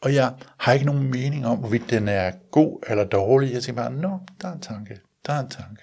Og 0.01 0.15
jeg 0.15 0.35
har 0.59 0.73
ikke 0.73 0.87
nogen 0.87 1.11
mening 1.11 1.47
om, 1.47 1.59
hvorvidt 1.59 1.91
den 1.91 2.09
er 2.09 2.33
god 2.51 2.83
eller 2.89 3.05
dårlig. 3.05 3.53
Jeg 3.53 3.63
tænker 3.63 3.83
bare, 3.83 3.93
nå, 3.93 4.21
der 4.41 4.49
er 4.49 4.53
en 4.53 4.61
tanke, 4.61 5.01
der 5.27 5.33
er 5.33 5.41
en 5.41 5.51
tanke. 5.51 5.83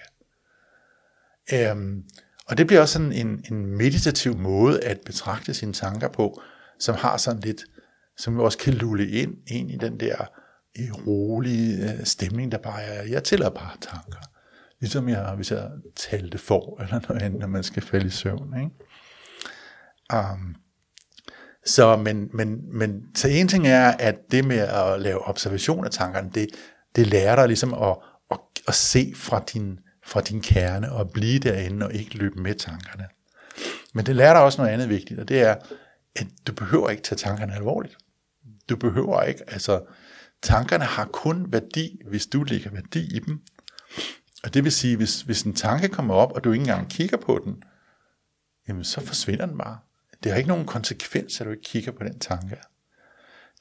Øhm, 1.52 2.04
og 2.48 2.58
det 2.58 2.66
bliver 2.66 2.80
også 2.80 2.92
sådan 2.92 3.12
en, 3.12 3.44
en 3.50 3.66
meditativ 3.66 4.36
måde 4.36 4.84
at 4.84 5.00
betragte 5.06 5.54
sine 5.54 5.72
tanker 5.72 6.08
på, 6.08 6.40
som 6.78 6.94
har 6.94 7.16
sådan 7.16 7.40
lidt, 7.40 7.64
som 8.16 8.40
også 8.40 8.58
kan 8.58 8.74
lulle 8.74 9.10
ind, 9.10 9.34
ind 9.46 9.70
i 9.70 9.76
den 9.76 10.00
der 10.00 10.16
i 10.74 10.90
rolige 11.06 11.92
øh, 11.92 12.04
stemning, 12.04 12.52
der 12.52 12.58
bare 12.58 12.82
er, 12.82 13.02
jeg 13.02 13.24
tæller 13.24 13.50
bare 13.50 13.76
tanker. 13.80 14.20
Ligesom 14.80 15.08
jeg, 15.08 15.32
hvis 15.36 15.50
jeg 15.50 15.70
talte 15.96 16.38
for, 16.38 16.82
eller 16.82 17.00
noget 17.08 17.22
andet, 17.22 17.40
når 17.40 17.46
man 17.46 17.62
skal 17.62 17.82
falde 17.82 18.06
i 18.06 18.10
søvn. 18.10 18.54
Ikke? 18.56 18.70
Um, 20.32 20.56
så, 21.66 21.96
men, 21.96 22.28
men, 22.32 22.78
men 22.78 23.02
så 23.14 23.28
en 23.28 23.48
ting 23.48 23.66
er, 23.66 23.90
at 23.90 24.14
det 24.30 24.44
med 24.44 24.58
at 24.58 25.00
lave 25.00 25.28
observation 25.28 25.84
af 25.84 25.90
tankerne, 25.90 26.30
det, 26.34 26.48
det 26.96 27.06
lærer 27.06 27.36
dig 27.36 27.46
ligesom 27.46 27.74
at, 27.74 27.96
at, 28.30 28.38
at 28.68 28.74
se 28.74 29.12
fra 29.16 29.44
din, 29.52 29.78
fra 30.06 30.20
din 30.20 30.42
kerne, 30.42 30.92
og 30.92 31.10
blive 31.10 31.38
derinde, 31.38 31.86
og 31.86 31.94
ikke 31.94 32.16
løbe 32.16 32.42
med 32.42 32.54
tankerne. 32.54 33.06
Men 33.94 34.06
det 34.06 34.16
lærer 34.16 34.32
dig 34.32 34.42
også 34.42 34.60
noget 34.60 34.72
andet 34.72 34.88
vigtigt, 34.88 35.20
og 35.20 35.28
det 35.28 35.40
er, 35.40 35.54
at 36.16 36.26
du 36.46 36.52
behøver 36.52 36.90
ikke 36.90 37.02
tage 37.02 37.16
tankerne 37.16 37.54
alvorligt. 37.54 37.96
Du 38.68 38.76
behøver 38.76 39.22
ikke, 39.22 39.42
altså, 39.46 39.80
Tankerne 40.44 40.84
har 40.84 41.04
kun 41.04 41.52
værdi, 41.52 42.00
hvis 42.08 42.26
du 42.26 42.42
lægger 42.42 42.70
værdi 42.70 43.16
i 43.16 43.18
dem. 43.18 43.40
Og 44.44 44.54
det 44.54 44.64
vil 44.64 44.72
sige, 44.72 44.96
hvis, 44.96 45.22
hvis 45.22 45.42
en 45.42 45.54
tanke 45.54 45.88
kommer 45.88 46.14
op, 46.14 46.32
og 46.32 46.44
du 46.44 46.52
ikke 46.52 46.62
engang 46.62 46.90
kigger 46.90 47.16
på 47.16 47.40
den, 47.44 47.62
jamen 48.68 48.84
så 48.84 49.00
forsvinder 49.00 49.46
den 49.46 49.58
bare. 49.58 49.78
Det 50.24 50.32
har 50.32 50.38
ikke 50.38 50.48
nogen 50.48 50.66
konsekvens, 50.66 51.40
at 51.40 51.46
du 51.46 51.50
ikke 51.50 51.62
kigger 51.62 51.92
på 51.92 52.04
den 52.04 52.18
tanke. 52.18 52.56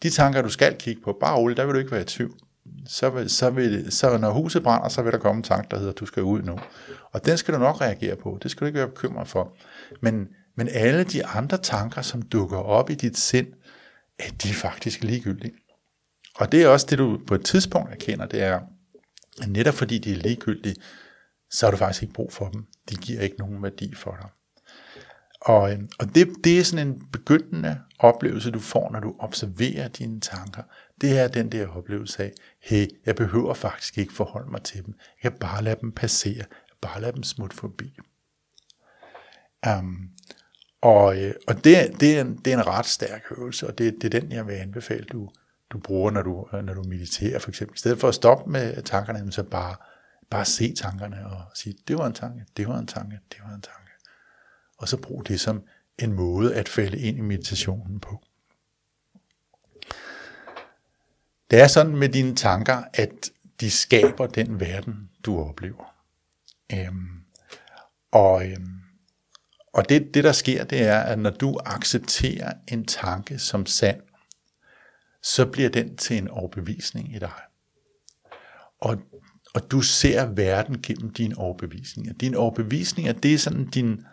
De 0.04 0.10
tanker, 0.10 0.42
du 0.42 0.50
skal 0.50 0.78
kigge 0.78 1.02
på, 1.02 1.18
bare 1.20 1.38
roligt, 1.38 1.58
der 1.58 1.66
vil 1.66 1.74
du 1.74 1.80
ikke 1.80 1.92
være 1.92 2.02
i 2.02 2.06
tvivl. 2.06 2.40
Så, 2.88 3.10
vil, 3.10 3.30
så, 3.30 3.50
vil, 3.50 3.92
så 3.92 4.18
når 4.18 4.32
huset 4.32 4.64
brænder, 4.64 4.90
så 4.90 5.02
vil 5.02 5.12
der 5.12 5.18
komme 5.18 5.40
en 5.40 5.44
tanke, 5.44 5.68
der 5.72 5.78
hedder, 5.78 5.94
du 5.94 6.06
skal 6.06 6.24
ud 6.24 6.42
nu. 6.42 6.60
Og 7.12 7.26
den 7.26 7.38
skal 7.38 7.54
du 7.54 7.60
nok 7.60 7.82
reagere 7.82 8.16
på. 8.16 8.40
Det 8.44 8.52
skal 8.52 8.60
du 8.60 8.66
ikke 8.66 8.80
være 8.80 8.88
bekymret 8.88 9.28
for. 9.28 9.56
Men, 10.02 10.28
men 10.58 10.70
alle 10.72 11.04
de 11.04 11.26
andre 11.26 11.58
tanker, 11.58 12.02
som 12.02 12.22
dukker 12.22 12.58
op 12.58 12.90
i 12.90 12.96
dit 12.96 13.18
sind, 13.18 13.48
de 14.44 14.50
er 14.50 14.54
faktisk 14.54 15.04
ligegyldige. 15.04 15.54
Og 16.36 16.52
det 16.52 16.64
er 16.64 16.68
også 16.68 16.88
det, 16.90 16.98
du 16.98 17.20
på 17.28 17.36
et 17.36 17.46
tidspunkt 17.46 17.92
erkender, 17.92 18.26
det 18.26 18.42
er, 18.42 18.60
at 19.42 19.50
netop 19.50 19.74
fordi 19.74 19.98
de 19.98 20.12
er 20.12 20.18
ligegyldige, 20.18 20.76
så 21.52 21.66
har 21.66 21.72
du 21.72 21.78
faktisk 21.78 22.02
ikke 22.02 22.14
brug 22.14 22.34
for 22.34 22.50
dem. 22.50 22.66
De 22.90 22.96
giver 22.96 23.22
ikke 23.22 23.38
nogen 23.40 23.64
værdi 23.64 23.96
for 23.96 24.18
dig. 24.22 24.30
Og, 25.46 25.72
øhm, 25.72 25.90
og 26.00 26.16
det, 26.16 26.30
det 26.44 26.60
er 26.60 26.64
sådan 26.64 26.88
en 26.88 27.08
begyndende 27.12 27.80
oplevelse, 28.00 28.52
du 28.52 28.60
får, 28.60 28.92
når 28.92 29.00
du 29.00 29.16
observerer 29.20 29.88
dine 29.88 30.20
tanker. 30.20 30.64
Det 31.02 31.20
er 31.20 31.28
den 31.28 31.52
der 31.52 31.68
oplevelse 31.68 32.24
af, 32.24 32.34
hey, 32.60 32.88
jeg 33.06 33.16
behøver 33.16 33.54
faktisk 33.54 33.98
ikke 33.98 34.14
forholde 34.14 34.52
mig 34.52 34.62
til 34.62 34.86
dem. 34.86 34.94
Jeg 35.24 35.32
kan 35.32 35.40
bare 35.40 35.64
lade 35.64 35.78
dem 35.82 35.92
passere. 35.92 36.36
Jeg 36.38 36.46
kan 36.48 36.78
bare 36.82 37.02
lade 37.02 37.12
dem 37.16 37.24
smutte 37.24 37.56
forbi. 37.56 38.00
Um, 39.68 40.10
og 40.82 41.22
øh, 41.22 41.34
og 41.48 41.56
det, 41.64 42.00
det, 42.00 42.18
er 42.18 42.22
en, 42.22 42.36
det 42.46 42.54
er 42.54 42.58
en 42.58 42.68
ret 42.68 42.86
stærk 42.86 43.22
øvelse, 43.38 43.68
og 43.68 43.78
det, 43.78 43.96
det 44.02 44.16
er 44.16 44.20
den, 44.20 44.32
jeg 44.32 44.48
vil 44.48 44.54
anbefale, 44.54 45.06
du, 45.06 45.30
du 45.70 45.80
bruger, 45.80 46.12
når 46.12 46.22
du, 46.22 46.48
øh, 46.54 46.66
når 46.66 46.74
du 46.74 46.84
mediterer 46.84 47.40
for 47.40 47.50
eksempel. 47.50 47.76
I 47.76 47.80
stedet 47.80 48.00
for 48.00 48.08
at 48.08 48.16
stoppe 48.16 48.52
med 48.52 48.84
tankerne, 48.84 49.32
så 49.32 49.44
bare, 49.44 49.76
bare 50.30 50.46
se 50.46 50.74
tankerne 50.74 51.26
og 51.26 51.42
sige, 51.56 51.76
det 51.88 51.98
var 51.98 52.08
en 52.08 52.14
tanke, 52.14 52.46
det 52.58 52.68
var 52.68 52.80
en 52.80 52.88
tanke, 52.88 53.20
det 53.32 53.40
var 53.48 53.56
en 53.56 53.62
tanke. 53.62 53.83
Og 54.84 54.90
så 54.90 54.98
brug 54.98 55.28
det 55.28 55.40
som 55.40 55.64
en 56.00 56.14
måde 56.14 56.56
at 56.56 56.70
falde 56.70 57.00
ind 57.00 57.18
i 57.18 57.22
meditationen 57.22 58.00
på. 58.00 58.24
Det 61.52 61.62
er 61.62 61.68
sådan 61.68 61.96
med 61.96 62.10
dine 62.10 62.36
tanker, 62.36 62.84
at 62.94 63.32
de 63.60 63.72
skaber 63.72 64.28
den 64.28 64.60
verden, 64.60 65.10
du 65.26 65.40
oplever. 65.40 65.96
Øhm, 66.74 67.24
og, 68.12 68.46
øhm, 68.46 68.80
Og 69.74 69.90
det, 69.90 70.14
det, 70.14 70.24
der 70.24 70.32
sker, 70.32 70.64
det 70.64 70.82
er, 70.82 71.00
at 71.00 71.20
når 71.20 71.30
du 71.30 71.60
accepterer 71.66 72.54
en 72.68 72.86
tanke 72.86 73.40
som 73.40 73.66
sand, 73.66 74.02
så 75.22 75.46
bliver 75.46 75.70
den 75.70 75.98
til 75.98 76.18
en 76.18 76.28
overbevisning 76.28 77.16
i 77.16 77.20
dig. 77.20 77.42
Og, 78.80 79.02
og 79.54 79.72
du 79.72 79.82
ser 79.82 80.26
verden 80.26 80.82
gennem 80.82 81.14
dine 81.14 81.38
overbevisninger. 81.38 82.14
Dine 82.14 82.38
overbevisninger, 82.38 83.14
det 83.14 83.34
er 83.34 83.38
sådan 83.38 83.66
din, 83.66 84.06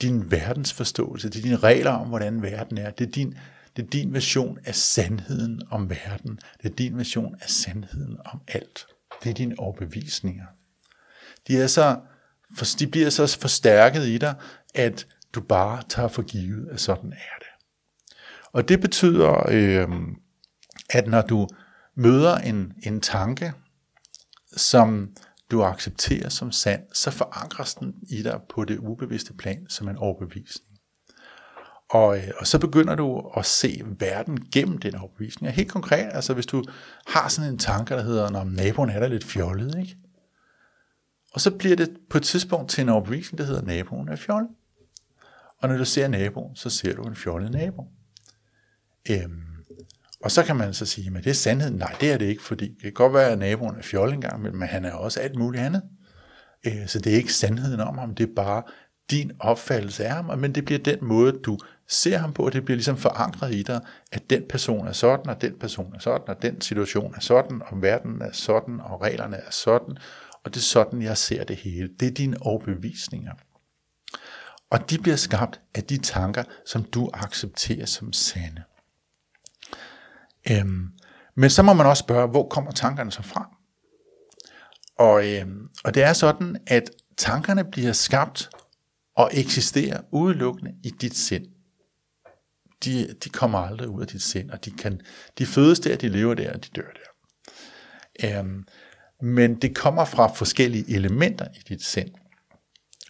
din 0.00 0.30
verdensforståelse, 0.30 1.28
det 1.28 1.38
er 1.38 1.42
dine 1.42 1.56
regler 1.56 1.90
om, 1.90 2.08
hvordan 2.08 2.42
verden 2.42 2.78
er. 2.78 2.90
Det 2.90 3.06
er 3.06 3.10
din, 3.10 3.34
det 3.76 3.84
er 3.84 3.86
din 3.86 4.12
version 4.12 4.58
af 4.64 4.74
sandheden 4.74 5.62
om 5.70 5.90
verden. 5.90 6.40
Det 6.62 6.70
er 6.70 6.74
din 6.74 6.96
version 6.96 7.34
af 7.40 7.50
sandheden 7.50 8.16
om 8.24 8.40
alt. 8.48 8.86
Det 9.24 9.30
er 9.30 9.34
dine 9.34 9.54
overbevisninger. 9.58 10.46
De, 11.48 11.62
er 11.62 11.66
så, 11.66 12.00
de 12.78 12.86
bliver 12.86 13.10
så 13.10 13.38
forstærket 13.40 14.06
i 14.06 14.18
dig, 14.18 14.34
at 14.74 15.06
du 15.34 15.40
bare 15.40 15.82
tager 15.88 16.08
for 16.08 16.22
givet, 16.22 16.68
at 16.68 16.80
sådan 16.80 17.12
er 17.12 17.38
det. 17.38 17.46
Og 18.52 18.68
det 18.68 18.80
betyder, 18.80 19.48
øh, 19.50 19.88
at 20.90 21.06
når 21.06 21.22
du 21.22 21.48
møder 21.94 22.38
en, 22.38 22.72
en 22.82 23.00
tanke, 23.00 23.52
som 24.56 25.16
du 25.50 25.62
accepterer 25.62 26.28
som 26.28 26.52
sand, 26.52 26.82
så 26.92 27.10
forankres 27.10 27.74
den 27.74 27.94
i 28.08 28.22
dig 28.22 28.40
på 28.48 28.64
det 28.64 28.78
ubevidste 28.78 29.34
plan 29.34 29.66
som 29.68 29.88
en 29.88 29.96
overbevisning. 29.96 30.70
Og, 31.90 32.18
øh, 32.18 32.28
og 32.38 32.46
så 32.46 32.58
begynder 32.58 32.94
du 32.94 33.30
at 33.36 33.46
se 33.46 33.82
verden 33.98 34.48
gennem 34.52 34.78
den 34.78 34.94
overbevisning. 34.94 35.48
Og 35.48 35.54
helt 35.54 35.70
konkret, 35.70 36.10
altså 36.12 36.34
hvis 36.34 36.46
du 36.46 36.64
har 37.06 37.28
sådan 37.28 37.50
en 37.50 37.58
tanke, 37.58 37.94
der 37.94 38.02
hedder, 38.02 38.30
når 38.30 38.44
naboen 38.44 38.90
er 38.90 39.00
der 39.00 39.08
lidt 39.08 39.24
fjollet, 39.24 39.78
ikke? 39.78 39.96
Og 41.32 41.40
så 41.40 41.50
bliver 41.50 41.76
det 41.76 41.96
på 42.10 42.18
et 42.18 42.24
tidspunkt 42.24 42.70
til 42.70 42.82
en 42.82 42.88
overbevisning, 42.88 43.38
der 43.38 43.44
hedder, 43.44 43.62
naboen 43.62 44.08
er 44.08 44.16
fjollet. 44.16 44.50
Og 45.58 45.68
når 45.68 45.76
du 45.76 45.84
ser 45.84 46.08
naboen, 46.08 46.56
så 46.56 46.70
ser 46.70 46.94
du 46.94 47.02
en 47.02 47.16
fjollet 47.16 47.50
nabo. 47.50 47.86
Øhm, 49.10 49.49
og 50.24 50.30
så 50.30 50.42
kan 50.42 50.56
man 50.56 50.74
så 50.74 50.86
sige, 50.86 51.10
men 51.10 51.24
det 51.24 51.30
er 51.30 51.34
sandheden. 51.34 51.76
Nej, 51.76 51.96
det 52.00 52.12
er 52.12 52.18
det 52.18 52.26
ikke, 52.26 52.42
fordi 52.42 52.68
det 52.68 52.82
kan 52.82 52.92
godt 52.92 53.14
være, 53.14 53.30
at 53.30 53.38
naboen 53.38 53.76
er 53.78 53.82
fjol 53.82 54.12
engang, 54.12 54.42
men 54.42 54.62
han 54.62 54.84
er 54.84 54.92
også 54.92 55.20
alt 55.20 55.36
muligt 55.36 55.64
andet. 55.64 55.82
Øh, 56.66 56.86
så 56.86 56.98
det 56.98 57.12
er 57.12 57.16
ikke 57.16 57.34
sandheden 57.34 57.80
om 57.80 57.98
ham, 57.98 58.14
det 58.14 58.28
er 58.28 58.34
bare 58.36 58.62
din 59.10 59.32
opfattelse 59.38 60.04
af 60.04 60.14
ham, 60.14 60.38
men 60.38 60.54
det 60.54 60.64
bliver 60.64 60.78
den 60.78 60.98
måde, 61.02 61.32
du 61.32 61.58
ser 61.88 62.18
ham 62.18 62.32
på, 62.32 62.50
det 62.50 62.64
bliver 62.64 62.76
ligesom 62.76 62.96
forankret 62.96 63.54
i 63.54 63.62
dig, 63.62 63.80
at 64.12 64.30
den 64.30 64.42
person 64.48 64.88
er 64.88 64.92
sådan, 64.92 65.26
og 65.28 65.42
den 65.42 65.58
person 65.58 65.94
er 65.94 65.98
sådan, 65.98 66.28
og 66.28 66.42
den 66.42 66.60
situation 66.60 67.14
er 67.14 67.20
sådan, 67.20 67.62
og 67.66 67.82
verden 67.82 68.22
er 68.22 68.32
sådan, 68.32 68.80
og 68.80 69.02
reglerne 69.02 69.36
er 69.36 69.50
sådan, 69.50 69.96
og 70.44 70.54
det 70.54 70.56
er 70.56 70.64
sådan, 70.64 71.02
jeg 71.02 71.18
ser 71.18 71.44
det 71.44 71.56
hele. 71.56 71.88
Det 72.00 72.08
er 72.08 72.12
dine 72.12 72.36
overbevisninger. 72.40 73.32
Og 74.70 74.90
de 74.90 74.98
bliver 74.98 75.16
skabt 75.16 75.60
af 75.74 75.84
de 75.84 75.98
tanker, 75.98 76.44
som 76.66 76.84
du 76.84 77.10
accepterer 77.14 77.86
som 77.86 78.12
sande. 78.12 78.62
Øhm, 80.50 80.88
men 81.36 81.50
så 81.50 81.62
må 81.62 81.72
man 81.72 81.86
også 81.86 82.00
spørge, 82.00 82.28
hvor 82.28 82.48
kommer 82.48 82.70
tankerne 82.70 83.12
så 83.12 83.22
fra? 83.22 83.56
Og, 84.98 85.28
øhm, 85.28 85.68
og 85.84 85.94
det 85.94 86.02
er 86.02 86.12
sådan, 86.12 86.56
at 86.66 86.90
tankerne 87.16 87.64
bliver 87.64 87.92
skabt 87.92 88.50
og 89.16 89.30
eksisterer 89.32 90.00
udelukkende 90.12 90.74
i 90.84 90.90
dit 90.90 91.16
sind. 91.16 91.46
De, 92.84 93.14
de 93.24 93.30
kommer 93.30 93.58
aldrig 93.58 93.88
ud 93.88 94.00
af 94.00 94.06
dit 94.06 94.22
sind, 94.22 94.50
og 94.50 94.64
de, 94.64 94.70
kan, 94.70 95.00
de 95.38 95.46
fødes 95.46 95.80
der, 95.80 95.96
de 95.96 96.08
lever 96.08 96.34
der, 96.34 96.52
og 96.52 96.64
de 96.64 96.68
dør 96.76 96.82
der. 96.82 97.10
Øhm, 98.38 98.64
men 99.22 99.54
det 99.54 99.76
kommer 99.76 100.04
fra 100.04 100.26
forskellige 100.26 100.94
elementer 100.94 101.46
i 101.54 101.58
dit 101.68 101.82
sind. 101.82 102.10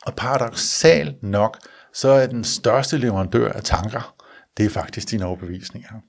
Og 0.02 0.14
paradoxalt 0.16 1.22
nok, 1.22 1.58
så 1.94 2.08
er 2.08 2.26
den 2.26 2.44
største 2.44 2.98
leverandør 2.98 3.52
af 3.52 3.62
tanker, 3.62 4.14
det 4.56 4.66
er 4.66 4.70
faktisk 4.70 5.10
dine 5.10 5.24
overbevisninger. 5.24 6.00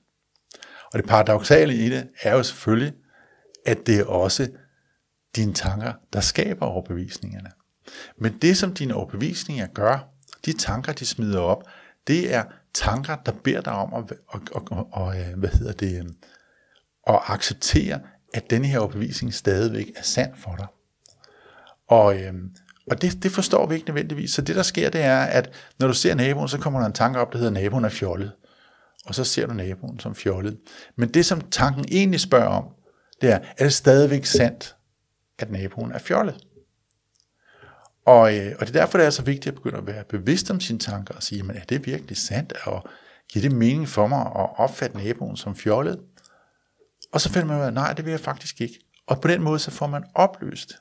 Og 0.92 0.98
det 0.98 1.08
paradoxale 1.08 1.74
i 1.74 1.88
det 1.90 2.08
er 2.22 2.32
jo 2.32 2.42
selvfølgelig, 2.42 2.92
at 3.66 3.86
det 3.86 4.00
er 4.00 4.04
også 4.04 4.48
dine 5.36 5.54
tanker, 5.54 5.92
der 6.12 6.20
skaber 6.20 6.66
overbevisningerne. 6.66 7.50
Men 8.18 8.38
det, 8.42 8.56
som 8.56 8.74
dine 8.74 8.94
overbevisninger 8.94 9.66
gør, 9.66 10.08
de 10.46 10.52
tanker, 10.52 10.92
de 10.92 11.06
smider 11.06 11.40
op, 11.40 11.64
det 12.06 12.34
er 12.34 12.44
tanker, 12.74 13.16
der 13.16 13.32
beder 13.44 13.60
dig 13.60 13.72
om 13.72 13.94
at, 13.94 14.16
og, 14.28 14.40
og, 14.52 14.88
og, 14.92 15.20
øh, 15.20 15.38
hvad 15.38 15.48
hedder 15.48 15.72
det, 15.72 15.98
øhm, 15.98 16.14
at 17.06 17.20
acceptere, 17.26 18.00
at 18.34 18.50
denne 18.50 18.66
her 18.66 18.78
overbevisning 18.78 19.34
stadigvæk 19.34 19.90
er 19.96 20.02
sand 20.02 20.32
for 20.36 20.56
dig. 20.56 20.66
Og, 21.88 22.22
øhm, 22.22 22.50
og 22.90 23.02
det, 23.02 23.22
det 23.22 23.30
forstår 23.32 23.66
vi 23.66 23.74
ikke 23.74 23.86
nødvendigvis. 23.86 24.30
Så 24.30 24.42
det, 24.42 24.56
der 24.56 24.62
sker, 24.62 24.90
det 24.90 25.00
er, 25.00 25.20
at 25.20 25.50
når 25.78 25.86
du 25.86 25.94
ser 25.94 26.14
naboen, 26.14 26.48
så 26.48 26.58
kommer 26.58 26.80
der 26.80 26.86
en 26.86 26.92
tanke 26.92 27.20
op, 27.20 27.32
der 27.32 27.38
hedder, 27.38 27.52
naboen 27.52 27.84
er 27.84 27.88
fjollet. 27.88 28.32
Og 29.06 29.14
så 29.14 29.24
ser 29.24 29.46
du 29.46 29.54
naboen 29.54 30.00
som 30.00 30.14
fjollet. 30.14 30.58
Men 30.96 31.08
det, 31.08 31.26
som 31.26 31.40
tanken 31.40 31.84
egentlig 31.90 32.20
spørger 32.20 32.48
om, 32.48 32.64
det 33.20 33.32
er, 33.32 33.38
er 33.58 33.64
det 33.64 33.72
stadigvæk 33.72 34.26
sandt, 34.26 34.76
at 35.38 35.50
naboen 35.50 35.92
er 35.92 35.98
fjollet? 35.98 36.46
Og, 38.06 38.36
øh, 38.36 38.52
og 38.58 38.66
det 38.66 38.76
er 38.76 38.80
derfor, 38.80 38.98
det 38.98 39.06
er 39.06 39.10
så 39.10 39.22
vigtigt 39.22 39.46
at 39.46 39.54
begynde 39.54 39.78
at 39.78 39.86
være 39.86 40.04
bevidst 40.04 40.50
om 40.50 40.60
sine 40.60 40.78
tanker 40.78 41.14
og 41.14 41.22
sige, 41.22 41.42
men 41.42 41.56
er 41.56 41.64
det 41.64 41.86
virkelig 41.86 42.16
sandt, 42.16 42.52
og 42.64 42.88
giver 43.32 43.48
det 43.48 43.52
mening 43.52 43.88
for 43.88 44.06
mig 44.06 44.20
at 44.20 44.58
opfatte 44.58 44.96
naboen 44.96 45.36
som 45.36 45.56
fjollet? 45.56 46.00
Og 47.12 47.20
så 47.20 47.28
finder 47.28 47.48
man 47.48 47.60
ud 47.60 47.64
af, 47.64 47.72
nej, 47.72 47.92
det 47.92 48.04
vil 48.04 48.10
jeg 48.10 48.20
faktisk 48.20 48.60
ikke. 48.60 48.78
Og 49.06 49.20
på 49.20 49.28
den 49.28 49.42
måde, 49.42 49.58
så 49.58 49.70
får 49.70 49.86
man 49.86 50.04
opløst 50.14 50.74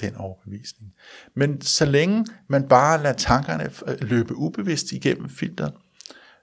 den 0.00 0.16
overbevisning. 0.16 0.92
Men 1.34 1.60
så 1.60 1.84
længe 1.84 2.26
man 2.48 2.68
bare 2.68 3.02
lader 3.02 3.14
tankerne 3.14 3.70
øh, 3.86 3.96
løbe 4.00 4.36
ubevidst 4.36 4.92
igennem 4.92 5.28
filteret, 5.28 5.72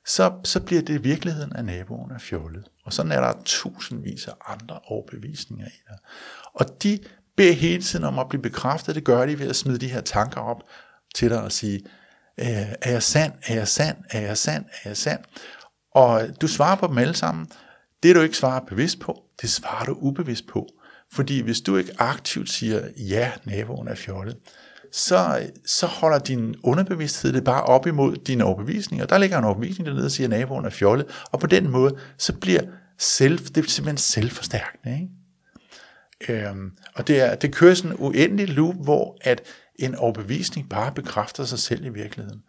så, 0.07 0.33
så 0.43 0.59
bliver 0.59 0.81
det 0.81 1.03
virkeligheden 1.03 1.53
af 1.53 1.65
naboen 1.65 2.11
af 2.11 2.21
fjollet. 2.21 2.69
Og 2.85 2.93
sådan 2.93 3.11
er 3.11 3.21
der 3.21 3.33
tusindvis 3.45 4.27
af 4.27 4.33
andre 4.47 4.79
overbevisninger 4.85 5.65
i 5.65 5.79
det. 5.89 5.99
Og 6.53 6.83
de 6.83 6.99
beder 7.35 7.53
hele 7.53 7.83
tiden 7.83 8.05
om 8.05 8.19
at 8.19 8.29
blive 8.29 8.41
bekræftet. 8.41 8.95
Det 8.95 9.03
gør 9.03 9.25
de 9.25 9.39
ved 9.39 9.49
at 9.49 9.55
smide 9.55 9.77
de 9.77 9.87
her 9.87 10.01
tanker 10.01 10.41
op 10.41 10.63
til 11.15 11.29
dig 11.29 11.41
og 11.41 11.51
sige, 11.51 11.85
øh, 12.37 12.47
er 12.81 12.91
jeg 12.91 13.03
sand, 13.03 13.33
er 13.47 13.55
jeg 13.55 13.67
sand, 13.67 13.97
er 14.09 14.21
jeg 14.21 14.37
sand, 14.37 14.65
er 14.65 14.89
jeg 14.89 14.97
sand? 14.97 15.23
Og 15.91 16.29
du 16.41 16.47
svarer 16.47 16.75
på 16.75 16.87
dem 16.87 16.97
alle 16.97 17.15
sammen. 17.15 17.47
Det 18.03 18.15
du 18.15 18.21
ikke 18.21 18.37
svarer 18.37 18.59
bevidst 18.59 18.99
på, 18.99 19.23
det 19.41 19.49
svarer 19.49 19.85
du 19.85 19.93
ubevidst 19.93 20.47
på. 20.47 20.67
Fordi 21.11 21.41
hvis 21.41 21.61
du 21.61 21.77
ikke 21.77 21.91
aktivt 21.97 22.49
siger, 22.49 22.87
ja, 22.97 23.31
naboen 23.43 23.87
er 23.87 23.95
fjollet, 23.95 24.37
så, 24.91 25.49
så 25.65 25.85
holder 25.85 26.19
din 26.19 26.55
underbevidsthed 26.63 27.33
det 27.33 27.43
bare 27.43 27.63
op 27.63 27.87
imod 27.87 28.15
dine 28.15 28.43
overbevisninger. 28.43 29.05
Der 29.05 29.17
ligger 29.17 29.37
en 29.37 29.43
overbevisning 29.43 29.87
dernede 29.87 30.05
og 30.05 30.11
siger, 30.11 30.27
at 30.27 30.31
naboen 30.31 30.65
er 30.65 30.69
fjollet. 30.69 31.07
Og 31.31 31.39
på 31.39 31.47
den 31.47 31.69
måde, 31.69 31.97
så 32.17 32.33
bliver 32.33 32.61
selv, 32.97 33.37
det 33.37 33.57
er 33.57 33.69
simpelthen 33.69 33.97
selvforstærkende. 33.97 34.93
Ikke? 34.93 36.47
Øhm, 36.47 36.71
og 36.95 37.07
det, 37.07 37.21
er, 37.21 37.35
det 37.35 37.55
kører 37.55 37.73
sådan 37.73 37.91
en 37.91 37.97
uendelig 37.99 38.49
loop, 38.49 38.75
hvor 38.75 39.17
at 39.21 39.41
en 39.75 39.95
overbevisning 39.95 40.69
bare 40.69 40.91
bekræfter 40.91 41.45
sig 41.45 41.59
selv 41.59 41.85
i 41.85 41.89
virkeligheden. 41.89 42.43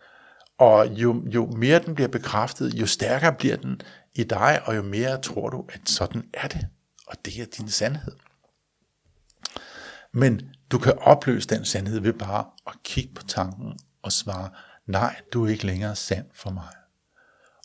Og 0.58 0.86
jo, 0.86 1.22
jo 1.26 1.46
mere 1.46 1.78
den 1.78 1.94
bliver 1.94 2.08
bekræftet, 2.08 2.74
jo 2.74 2.86
stærkere 2.86 3.32
bliver 3.32 3.56
den 3.56 3.80
i 4.14 4.22
dig, 4.22 4.60
og 4.64 4.76
jo 4.76 4.82
mere 4.82 5.20
tror 5.20 5.48
du, 5.48 5.64
at 5.68 5.80
sådan 5.84 6.22
er 6.34 6.48
det. 6.48 6.66
Og 7.06 7.16
det 7.24 7.40
er 7.40 7.46
din 7.58 7.68
sandhed. 7.68 8.12
Men 10.12 10.40
du 10.70 10.78
kan 10.78 10.98
opløse 10.98 11.48
den 11.48 11.64
sandhed 11.64 12.00
ved 12.00 12.12
bare 12.12 12.46
at 12.66 12.72
kigge 12.84 13.14
på 13.14 13.22
tanken 13.22 13.78
og 14.02 14.12
svare, 14.12 14.50
nej, 14.86 15.16
du 15.32 15.44
er 15.44 15.48
ikke 15.48 15.66
længere 15.66 15.96
sand 15.96 16.26
for 16.34 16.50
mig. 16.50 16.68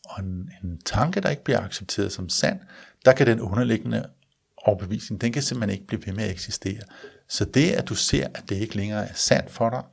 Og 0.06 0.24
en, 0.24 0.50
en 0.64 0.82
tanke, 0.86 1.22
der 1.22 1.30
ikke 1.30 1.44
bliver 1.44 1.62
accepteret 1.62 2.12
som 2.12 2.30
sand, 2.30 2.60
der 3.06 3.14
kan 3.14 3.28
den 3.28 3.42
underliggende 3.42 4.10
overbevisning, 4.58 5.22
den 5.22 5.34
kan 5.34 5.42
simpelthen 5.42 5.80
ikke 5.80 5.88
blive 5.88 6.06
ved 6.06 6.14
med 6.14 6.24
at 6.24 6.32
eksistere. 6.32 6.82
Så 7.28 7.46
det, 7.46 7.72
at 7.72 7.90
du 7.90 7.96
ser, 7.96 8.28
at 8.36 8.44
det 8.50 8.56
ikke 8.56 8.76
længere 8.76 9.10
er 9.10 9.14
sandt 9.14 9.52
for 9.52 9.70
dig, 9.70 9.84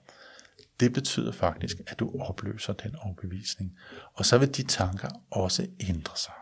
det 0.81 0.93
betyder 0.93 1.33
faktisk, 1.33 1.76
at 1.87 1.99
du 1.99 2.21
opløser 2.21 2.73
den 2.73 2.97
overbevisning. 3.02 3.73
Og 4.14 4.26
så 4.26 4.38
vil 4.38 4.57
de 4.57 4.62
tanker 4.62 5.09
også 5.31 5.67
ændre 5.81 6.17
sig. 6.17 6.33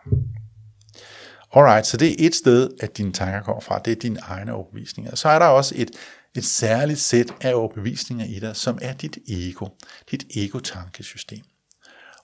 Alright, 1.53 1.87
så 1.87 1.97
det 1.97 2.11
er 2.11 2.27
et 2.27 2.35
sted, 2.35 2.71
at 2.81 2.97
dine 2.97 3.13
tanker 3.13 3.43
kommer 3.43 3.61
fra. 3.61 3.79
Det 3.79 3.93
er 3.93 3.97
dine 3.97 4.21
egne 4.21 4.53
overbevisninger. 4.53 5.15
Så 5.15 5.29
er 5.29 5.39
der 5.39 5.47
også 5.47 5.75
et, 5.79 5.91
et 6.39 6.45
særligt 6.45 6.99
sæt 6.99 7.35
af 7.41 7.55
overbevisninger 7.55 8.27
i 8.27 8.39
dig, 8.39 8.57
som 8.57 8.79
er 8.83 8.93
dit 8.93 9.19
ego. 9.29 9.69
Dit 10.11 10.27
ego-tankesystem. 10.37 11.43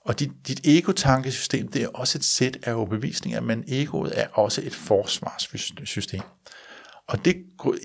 Og 0.05 0.19
dit, 0.19 0.31
dit 0.47 0.61
ego-tankesystem, 0.63 1.67
det 1.67 1.83
er 1.83 1.87
også 1.87 2.17
et 2.17 2.23
sæt 2.23 2.57
af 2.63 2.73
overbevisninger, 2.73 3.41
men 3.41 3.63
egoet 3.67 4.19
er 4.19 4.27
også 4.27 4.61
et 4.65 4.75
forsvarssystem. 4.75 6.21
Og 7.07 7.25
det 7.25 7.35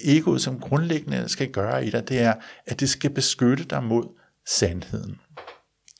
egoet, 0.04 0.42
som 0.42 0.60
grundlæggende 0.60 1.28
skal 1.28 1.50
gøre 1.50 1.86
i 1.86 1.90
dig, 1.90 2.08
det 2.08 2.18
er, 2.18 2.34
at 2.66 2.80
det 2.80 2.90
skal 2.90 3.10
beskytte 3.10 3.64
dig 3.64 3.84
mod 3.84 4.04
sandheden. 4.46 5.20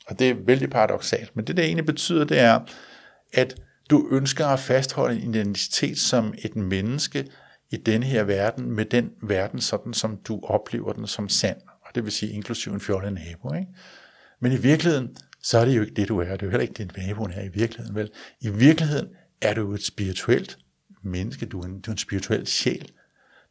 Og 0.07 0.19
det 0.19 0.29
er 0.29 0.35
vældig 0.45 0.69
paradoxalt, 0.69 1.35
men 1.35 1.47
det 1.47 1.57
det 1.57 1.65
egentlig 1.65 1.85
betyder, 1.85 2.25
det 2.25 2.39
er, 2.39 2.59
at 3.33 3.55
du 3.89 4.07
ønsker 4.11 4.47
at 4.47 4.59
fastholde 4.59 5.21
en 5.21 5.35
identitet 5.35 5.99
som 5.99 6.33
et 6.37 6.55
menneske 6.55 7.27
i 7.71 7.77
denne 7.77 8.05
her 8.05 8.23
verden, 8.23 8.71
med 8.71 8.85
den 8.85 9.11
verden 9.21 9.61
sådan, 9.61 9.93
som 9.93 10.17
du 10.17 10.39
oplever 10.43 10.93
den 10.93 11.07
som 11.07 11.29
sand. 11.29 11.57
Og 11.81 11.95
det 11.95 12.03
vil 12.03 12.11
sige 12.11 12.31
inklusive 12.31 12.73
en 12.73 12.81
fjollet 12.81 13.13
nabo. 13.13 13.53
Ikke? 13.53 13.67
Men 14.39 14.51
i 14.51 14.57
virkeligheden, 14.57 15.15
så 15.41 15.57
er 15.57 15.65
det 15.65 15.77
jo 15.77 15.81
ikke 15.81 15.93
det, 15.93 16.07
du 16.07 16.19
er. 16.19 16.25
Det 16.25 16.41
er 16.41 16.45
jo 16.45 16.49
heller 16.49 16.61
ikke 16.61 16.73
din 16.73 16.91
nabo, 16.97 17.23
er 17.23 17.43
i 17.43 17.47
virkeligheden. 17.47 17.95
Vel? 17.95 18.11
I 18.39 18.49
virkeligheden 18.49 19.07
er 19.41 19.53
du 19.53 19.73
et 19.73 19.83
spirituelt 19.83 20.57
menneske. 21.03 21.45
Du 21.45 21.59
er, 21.59 21.65
en, 21.65 21.81
du 21.81 21.91
er 21.91 21.93
en 21.93 21.97
spirituel 21.97 22.47
sjæl. 22.47 22.91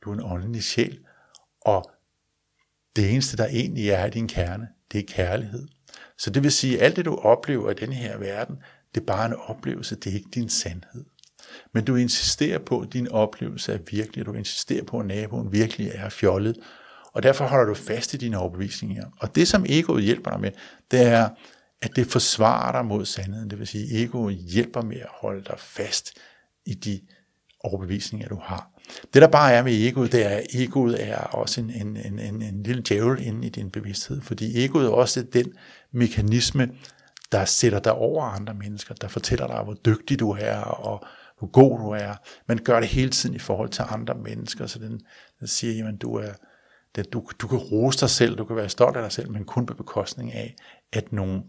Du 0.04 0.10
er 0.10 0.14
en 0.14 0.22
åndelig 0.22 0.62
sjæl. 0.62 0.98
Og 1.60 1.90
det 2.96 3.12
eneste, 3.12 3.36
der 3.36 3.46
egentlig 3.46 3.90
er 3.90 4.06
i 4.06 4.10
din 4.10 4.28
kerne, 4.28 4.68
det 4.92 4.98
er 5.00 5.04
kærlighed. 5.08 5.68
Så 6.18 6.30
det 6.30 6.42
vil 6.42 6.52
sige, 6.52 6.78
at 6.78 6.84
alt 6.84 6.96
det, 6.96 7.04
du 7.04 7.14
oplever 7.14 7.70
i 7.70 7.74
denne 7.74 7.94
her 7.94 8.18
verden, 8.18 8.56
det 8.94 9.00
er 9.00 9.04
bare 9.04 9.26
en 9.26 9.34
oplevelse, 9.34 9.96
det 9.96 10.10
er 10.10 10.14
ikke 10.14 10.30
din 10.34 10.48
sandhed. 10.48 11.04
Men 11.75 11.85
du 11.85 11.97
insisterer 11.97 12.59
på, 12.59 12.80
at 12.80 12.92
din 12.92 13.09
oplevelse 13.09 13.73
er 13.73 13.78
virkelig, 13.90 14.26
du 14.26 14.33
insisterer 14.33 14.85
på, 14.85 14.99
at 14.99 15.07
naboen 15.07 15.52
virkelig 15.52 15.90
er 15.95 16.09
fjollet, 16.09 16.57
og 17.12 17.23
derfor 17.23 17.47
holder 17.47 17.66
du 17.66 17.75
fast 17.75 18.14
i 18.14 18.16
dine 18.16 18.38
overbevisninger. 18.38 19.04
Og 19.21 19.35
det, 19.35 19.49
som 19.49 19.64
egoet 19.69 20.04
hjælper 20.04 20.30
dig 20.30 20.40
med, 20.40 20.50
det 20.90 21.02
er, 21.02 21.28
at 21.83 21.97
det 21.97 22.07
forsvarer 22.07 22.73
dig 22.73 22.85
mod 22.85 23.04
sandheden. 23.04 23.50
Det 23.50 23.59
vil 23.59 23.66
sige, 23.66 23.85
at 23.85 24.02
egoet 24.02 24.35
hjælper 24.35 24.83
med 24.83 24.97
at 24.97 25.09
holde 25.21 25.45
dig 25.45 25.59
fast 25.59 26.12
i 26.66 26.75
de 26.75 27.00
overbevisninger, 27.61 28.28
du 28.28 28.38
har. 28.42 28.71
Det 29.14 29.23
der 29.23 29.28
bare 29.28 29.52
er 29.52 29.62
med 29.62 29.73
egoet, 29.73 30.12
det 30.12 30.26
er, 30.26 30.28
at 30.28 30.47
egoet 30.54 31.09
er 31.09 31.16
også 31.16 31.61
en, 31.61 31.71
en, 31.71 31.97
en, 31.97 32.19
en, 32.19 32.42
en 32.42 32.62
lille 32.62 32.83
djævel 32.83 33.26
inde 33.26 33.47
i 33.47 33.50
din 33.50 33.71
bevidsthed, 33.71 34.21
fordi 34.21 34.64
egoet 34.64 34.87
er 34.87 34.90
også 34.90 35.23
den 35.23 35.52
mekanisme, 35.92 36.69
der 37.33 37.45
sætter 37.45 37.78
dig 37.78 37.92
over 37.92 38.25
andre 38.25 38.54
mennesker, 38.54 38.95
der 38.95 39.09
fortæller 39.09 39.47
dig, 39.47 39.62
hvor 39.62 39.75
dygtig 39.75 40.21
du 40.21 40.30
er, 40.40 40.57
og 40.61 41.04
hvor 41.40 41.49
god 41.49 41.78
du 41.78 41.90
er, 41.90 42.14
men 42.47 42.62
gør 42.62 42.80
det 42.80 42.88
hele 42.88 43.11
tiden 43.11 43.35
i 43.35 43.38
forhold 43.38 43.68
til 43.68 43.85
andre 43.88 44.14
mennesker, 44.14 44.66
så 44.66 44.78
den, 44.78 45.00
den 45.40 45.49
siger, 45.49 45.75
jamen 45.75 45.97
du 45.97 46.14
er, 46.14 46.32
det, 46.94 47.12
du, 47.12 47.25
du 47.38 47.47
kan 47.47 47.59
rose 47.59 48.00
dig 48.00 48.11
selv, 48.11 48.38
du 48.38 48.44
kan 48.44 48.56
være 48.56 48.68
stolt 48.68 48.97
af 48.97 49.02
dig 49.02 49.12
selv, 49.12 49.30
men 49.30 49.44
kun 49.44 49.66
på 49.66 49.75
bekostning 49.75 50.32
af, 50.32 50.54
at 50.92 51.12
nogle 51.12 51.42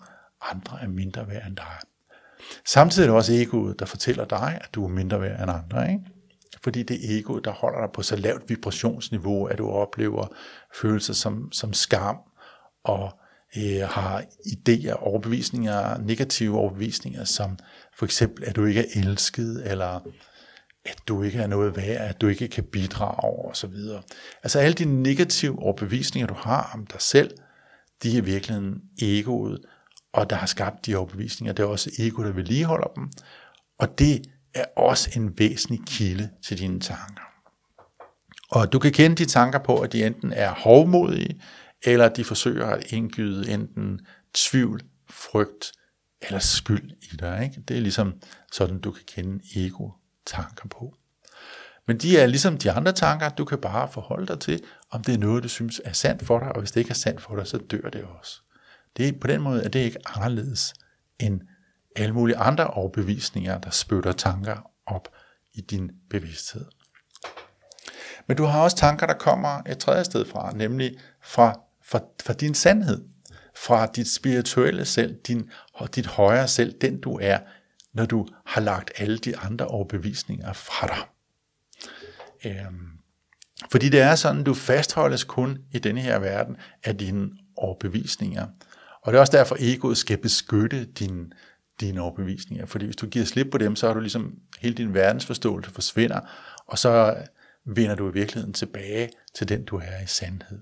andre 0.51 0.81
er 0.81 0.88
mindre 0.88 1.27
værd 1.27 1.48
end 1.48 1.55
dig. 1.55 1.77
Samtidig 2.65 3.05
er 3.05 3.10
det 3.10 3.15
også 3.15 3.33
egoet, 3.33 3.79
der 3.79 3.86
fortæller 3.86 4.25
dig, 4.25 4.60
at 4.62 4.69
du 4.74 4.83
er 4.83 4.89
mindre 4.89 5.21
værd 5.21 5.41
end 5.41 5.51
andre. 5.51 5.91
Ikke? 5.91 6.03
Fordi 6.63 6.83
det 6.83 6.95
er 6.95 7.19
egoet, 7.19 7.45
der 7.45 7.51
holder 7.51 7.79
dig 7.79 7.89
på 7.93 8.01
så 8.01 8.15
lavt 8.15 8.50
vibrationsniveau, 8.50 9.45
at 9.45 9.57
du 9.57 9.69
oplever 9.69 10.27
følelser 10.81 11.13
som, 11.13 11.51
som 11.51 11.74
skam 11.74 12.17
og 12.83 13.12
øh, 13.57 13.81
har 13.81 14.24
idéer, 14.48 14.93
overbevisninger, 14.93 15.98
negative 15.98 16.57
overbevisninger, 16.57 17.24
som 17.24 17.57
for 18.01 18.05
eksempel, 18.05 18.43
at 18.48 18.55
du 18.55 18.65
ikke 18.65 18.79
er 18.79 19.01
elsket, 19.01 19.72
eller 19.72 20.00
at 20.86 20.98
du 21.08 21.24
ikke 21.24 21.39
er 21.39 21.48
noget 21.48 21.77
værd, 21.77 22.10
at 22.10 22.22
du 22.22 22.27
ikke 22.27 22.48
kan 22.48 22.63
bidrage 22.63 23.50
og 23.50 23.58
så 23.58 23.67
videre. 23.67 24.01
Altså 24.43 24.60
alle 24.60 24.74
de 24.74 24.86
negative 24.86 25.60
overbevisninger, 25.60 26.27
du 26.27 26.34
har 26.34 26.72
om 26.74 26.86
dig 26.86 27.01
selv, 27.01 27.31
de 28.03 28.17
er 28.17 28.22
virkelig 28.22 28.74
egoet, 29.01 29.62
og 30.13 30.29
der 30.29 30.36
har 30.36 30.46
skabt 30.46 30.86
de 30.86 30.96
overbevisninger. 30.96 31.53
Det 31.53 31.63
er 31.63 31.67
også 31.67 31.91
ego, 32.00 32.24
der 32.24 32.31
vedligeholder 32.31 32.88
dem, 32.88 33.12
og 33.79 34.00
det 34.00 34.22
er 34.53 34.65
også 34.77 35.10
en 35.15 35.39
væsentlig 35.39 35.79
kilde 35.88 36.29
til 36.43 36.60
dine 36.60 36.79
tanker. 36.79 37.24
Og 38.51 38.74
du 38.74 38.79
kan 38.79 38.91
kende 38.91 39.15
de 39.15 39.25
tanker 39.25 39.60
på, 39.60 39.79
at 39.79 39.93
de 39.93 40.05
enten 40.05 40.34
er 40.34 40.53
hovmodige, 40.53 41.41
eller 41.84 42.10
de 42.10 42.24
forsøger 42.24 42.65
at 42.65 42.91
indgyde 42.93 43.51
enten 43.51 44.00
tvivl, 44.34 44.81
frygt 45.10 45.72
eller 46.21 46.39
skyld 46.39 46.91
i 47.01 47.15
dig. 47.15 47.43
Ikke? 47.43 47.61
Det 47.67 47.77
er 47.77 47.81
ligesom 47.81 48.13
sådan, 48.51 48.79
du 48.79 48.91
kan 48.91 49.03
kende 49.07 49.43
ego-tanker 49.55 50.67
på. 50.69 50.97
Men 51.87 51.97
de 51.97 52.17
er 52.17 52.25
ligesom 52.25 52.57
de 52.57 52.71
andre 52.71 52.91
tanker, 52.91 53.29
du 53.29 53.45
kan 53.45 53.57
bare 53.57 53.91
forholde 53.91 54.27
dig 54.27 54.39
til, 54.39 54.63
om 54.91 55.03
det 55.03 55.13
er 55.13 55.17
noget, 55.17 55.43
du 55.43 55.49
synes 55.49 55.81
er 55.85 55.93
sandt 55.93 56.25
for 56.25 56.39
dig, 56.39 56.51
og 56.51 56.59
hvis 56.59 56.71
det 56.71 56.79
ikke 56.79 56.89
er 56.89 56.95
sandt 56.95 57.21
for 57.21 57.35
dig, 57.35 57.47
så 57.47 57.57
dør 57.57 57.89
det 57.89 58.03
også. 58.19 58.41
Det 58.97 59.07
er, 59.07 59.13
på 59.21 59.27
den 59.27 59.41
måde 59.41 59.63
er 59.63 59.69
det 59.69 59.79
ikke 59.79 59.99
anderledes 60.05 60.73
end 61.19 61.41
alle 61.95 62.13
mulige 62.13 62.37
andre 62.37 62.67
overbevisninger, 62.67 63.57
der 63.57 63.69
spytter 63.69 64.11
tanker 64.11 64.71
op 64.85 65.07
i 65.53 65.61
din 65.61 65.91
bevidsthed. 66.09 66.65
Men 68.27 68.38
du 68.38 68.43
har 68.43 68.62
også 68.62 68.77
tanker, 68.77 69.07
der 69.07 69.13
kommer 69.13 69.62
et 69.67 69.77
tredje 69.77 70.03
sted 70.03 70.25
fra, 70.25 70.51
nemlig 70.55 70.97
fra, 71.23 71.60
fra, 71.84 71.99
fra 72.23 72.34
din 72.34 72.55
sandhed, 72.55 73.05
fra 73.62 73.86
dit 73.86 74.08
spirituelle 74.08 74.86
selv, 74.86 75.15
din, 75.15 75.50
og 75.74 75.95
dit 75.95 76.06
højere 76.06 76.47
selv, 76.47 76.74
den 76.82 77.02
du 77.02 77.19
er, 77.21 77.39
når 77.93 78.06
du 78.06 78.28
har 78.45 78.62
lagt 78.62 78.91
alle 78.97 79.17
de 79.17 79.38
andre 79.38 79.67
overbevisninger 79.67 80.54
fra 80.54 80.88
dig. 80.88 81.06
Øhm, 82.45 82.88
fordi 83.71 83.89
det 83.89 84.02
er 84.02 84.15
sådan, 84.15 84.43
du 84.43 84.54
fastholdes 84.54 85.24
kun 85.24 85.58
i 85.71 85.80
denne 85.80 86.02
her 86.02 86.19
verden 86.19 86.58
af 86.84 86.97
dine 86.97 87.30
overbevisninger. 87.56 88.47
Og 89.02 89.12
det 89.12 89.17
er 89.17 89.21
også 89.21 89.38
derfor, 89.38 89.58
egoet 89.60 89.97
skal 89.97 90.17
beskytte 90.17 90.86
dine, 90.86 91.26
dine 91.80 92.02
overbevisninger. 92.02 92.65
Fordi 92.65 92.86
hvis 92.86 92.95
du 92.95 93.08
giver 93.08 93.26
slip 93.26 93.47
på 93.52 93.58
dem, 93.58 93.76
så 93.76 93.88
har 93.88 93.93
du 93.93 94.00
ligesom, 94.00 94.36
hele 94.60 94.76
din 94.76 94.93
verdensforståelse 94.93 95.71
forsvinder, 95.71 96.19
og 96.67 96.78
så 96.78 97.15
vender 97.65 97.95
du 97.95 98.10
i 98.10 98.13
virkeligheden 98.13 98.54
tilbage 98.54 99.10
til 99.36 99.50
den, 99.50 99.65
du 99.65 99.76
er 99.76 100.04
i 100.04 100.08
sandhed. 100.08 100.60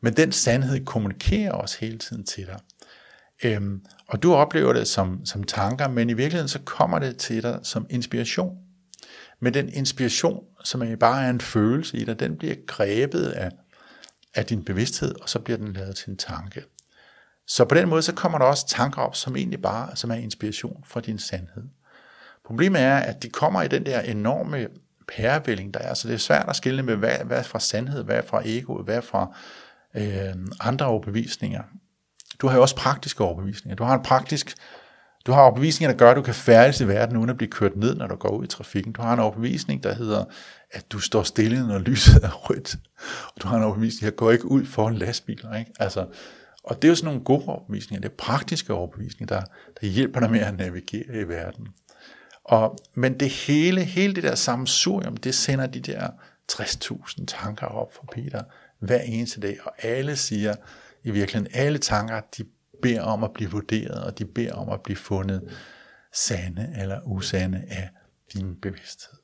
Men 0.00 0.12
den 0.12 0.32
sandhed 0.32 0.84
kommunikerer 0.84 1.52
også 1.52 1.76
hele 1.80 1.98
tiden 1.98 2.24
til 2.24 2.46
dig. 2.46 2.58
Øhm, 3.44 3.84
og 4.06 4.22
du 4.22 4.34
oplever 4.34 4.72
det 4.72 4.88
som, 4.88 5.26
som 5.26 5.44
tanker, 5.44 5.88
men 5.88 6.10
i 6.10 6.12
virkeligheden 6.12 6.48
så 6.48 6.58
kommer 6.64 6.98
det 6.98 7.16
til 7.16 7.42
dig 7.42 7.58
som 7.62 7.86
inspiration. 7.90 8.58
Men 9.40 9.54
den 9.54 9.68
inspiration, 9.68 10.44
som 10.64 10.82
er 10.82 10.96
bare 10.96 11.24
er 11.24 11.30
en 11.30 11.40
følelse 11.40 11.96
i 11.96 12.04
dig, 12.04 12.20
den 12.20 12.36
bliver 12.36 12.54
grebet 12.66 13.26
af, 13.26 13.50
af 14.34 14.46
din 14.46 14.64
bevidsthed, 14.64 15.14
og 15.22 15.28
så 15.28 15.38
bliver 15.38 15.58
den 15.58 15.72
lavet 15.72 15.96
til 15.96 16.10
en 16.10 16.16
tanke. 16.16 16.64
Så 17.46 17.64
på 17.64 17.74
den 17.74 17.88
måde, 17.88 18.02
så 18.02 18.14
kommer 18.14 18.38
der 18.38 18.44
også 18.44 18.68
tanker 18.68 19.02
op, 19.02 19.16
som 19.16 19.36
egentlig 19.36 19.62
bare 19.62 19.96
som 19.96 20.10
er 20.10 20.14
inspiration 20.14 20.84
fra 20.86 21.00
din 21.00 21.18
sandhed. 21.18 21.64
Problemet 22.44 22.80
er, 22.80 22.96
at 22.96 23.22
de 23.22 23.28
kommer 23.28 23.62
i 23.62 23.68
den 23.68 23.86
der 23.86 24.00
enorme 24.00 24.68
pærevælling, 25.08 25.74
der 25.74 25.80
er, 25.80 25.94
så 25.94 26.08
det 26.08 26.14
er 26.14 26.18
svært 26.18 26.48
at 26.48 26.56
skille 26.56 26.82
med, 26.82 26.96
hvad, 26.96 27.16
hvad 27.24 27.38
er 27.38 27.42
fra 27.42 27.60
sandhed, 27.60 28.04
hvad 28.04 28.16
er 28.16 28.22
fra 28.22 28.42
ego, 28.44 28.82
hvad 28.82 28.96
er 28.96 29.00
fra 29.00 29.36
øh, 29.96 30.34
andre 30.60 30.86
overbevisninger. 30.86 31.62
Du 32.40 32.48
har 32.48 32.56
jo 32.56 32.62
også 32.62 32.76
praktiske 32.76 33.24
overbevisninger. 33.24 33.76
Du 33.76 33.84
har 33.84 33.94
en 33.94 34.02
praktisk 34.02 34.56
du 35.26 35.32
har 35.32 35.42
overbevisninger, 35.42 35.92
der 35.92 35.98
gør, 35.98 36.10
at 36.10 36.16
du 36.16 36.22
kan 36.22 36.34
færdes 36.34 36.80
i 36.80 36.88
verden, 36.88 37.16
uden 37.16 37.30
at 37.30 37.36
blive 37.36 37.50
kørt 37.50 37.76
ned, 37.76 37.94
når 37.94 38.06
du 38.06 38.14
går 38.14 38.28
ud 38.28 38.44
i 38.44 38.48
trafikken. 38.48 38.92
Du 38.92 39.02
har 39.02 39.12
en 39.12 39.20
overbevisning, 39.20 39.82
der 39.82 39.94
hedder, 39.94 40.24
at 40.70 40.92
du 40.92 40.98
står 40.98 41.22
stille, 41.22 41.66
når 41.66 41.78
lyset 41.78 42.24
er 42.24 42.30
rødt. 42.30 42.76
Og 43.36 43.42
du 43.42 43.48
har 43.48 43.56
en 43.56 43.62
overbevisning, 43.62 44.10
der 44.10 44.16
går 44.16 44.30
ikke 44.30 44.50
ud 44.50 44.66
foran 44.66 44.94
lastbiler. 44.94 45.54
Ikke? 45.54 45.72
Altså, 45.80 46.06
og 46.64 46.82
det 46.82 46.88
er 46.88 46.90
jo 46.90 46.94
sådan 46.94 47.06
nogle 47.06 47.24
gode 47.24 47.44
overbevisninger, 47.46 48.00
det 48.00 48.08
er 48.08 48.16
praktiske 48.18 48.74
overbevisninger, 48.74 49.36
der, 49.36 49.44
der 49.80 49.86
hjælper 49.86 50.20
dig 50.20 50.30
med 50.30 50.40
at 50.40 50.56
navigere 50.56 51.20
i 51.20 51.28
verden. 51.28 51.68
Og, 52.44 52.78
men 52.94 53.20
det 53.20 53.30
hele, 53.30 53.84
hele 53.84 54.14
det 54.14 54.22
der 54.22 54.34
sammensurium, 54.34 55.16
det 55.16 55.34
sender 55.34 55.66
de 55.66 55.80
der 55.80 56.08
60.000 56.52 57.24
tanker 57.26 57.66
op 57.66 57.94
for 57.94 58.08
Peter 58.12 58.42
hver 58.84 59.00
eneste 59.00 59.40
dag, 59.40 59.58
og 59.66 59.84
alle 59.84 60.16
siger 60.16 60.54
i 61.02 61.10
virkeligheden, 61.10 61.52
alle 61.54 61.78
tanker, 61.78 62.20
de 62.38 62.44
beder 62.82 63.02
om 63.02 63.24
at 63.24 63.32
blive 63.32 63.50
vurderet, 63.50 64.04
og 64.04 64.18
de 64.18 64.24
beder 64.24 64.54
om 64.54 64.68
at 64.68 64.82
blive 64.82 64.96
fundet 64.96 65.56
sande 66.12 66.74
eller 66.80 67.00
usande 67.04 67.64
af 67.68 67.90
din 68.32 68.60
bevidsthed. 68.60 69.18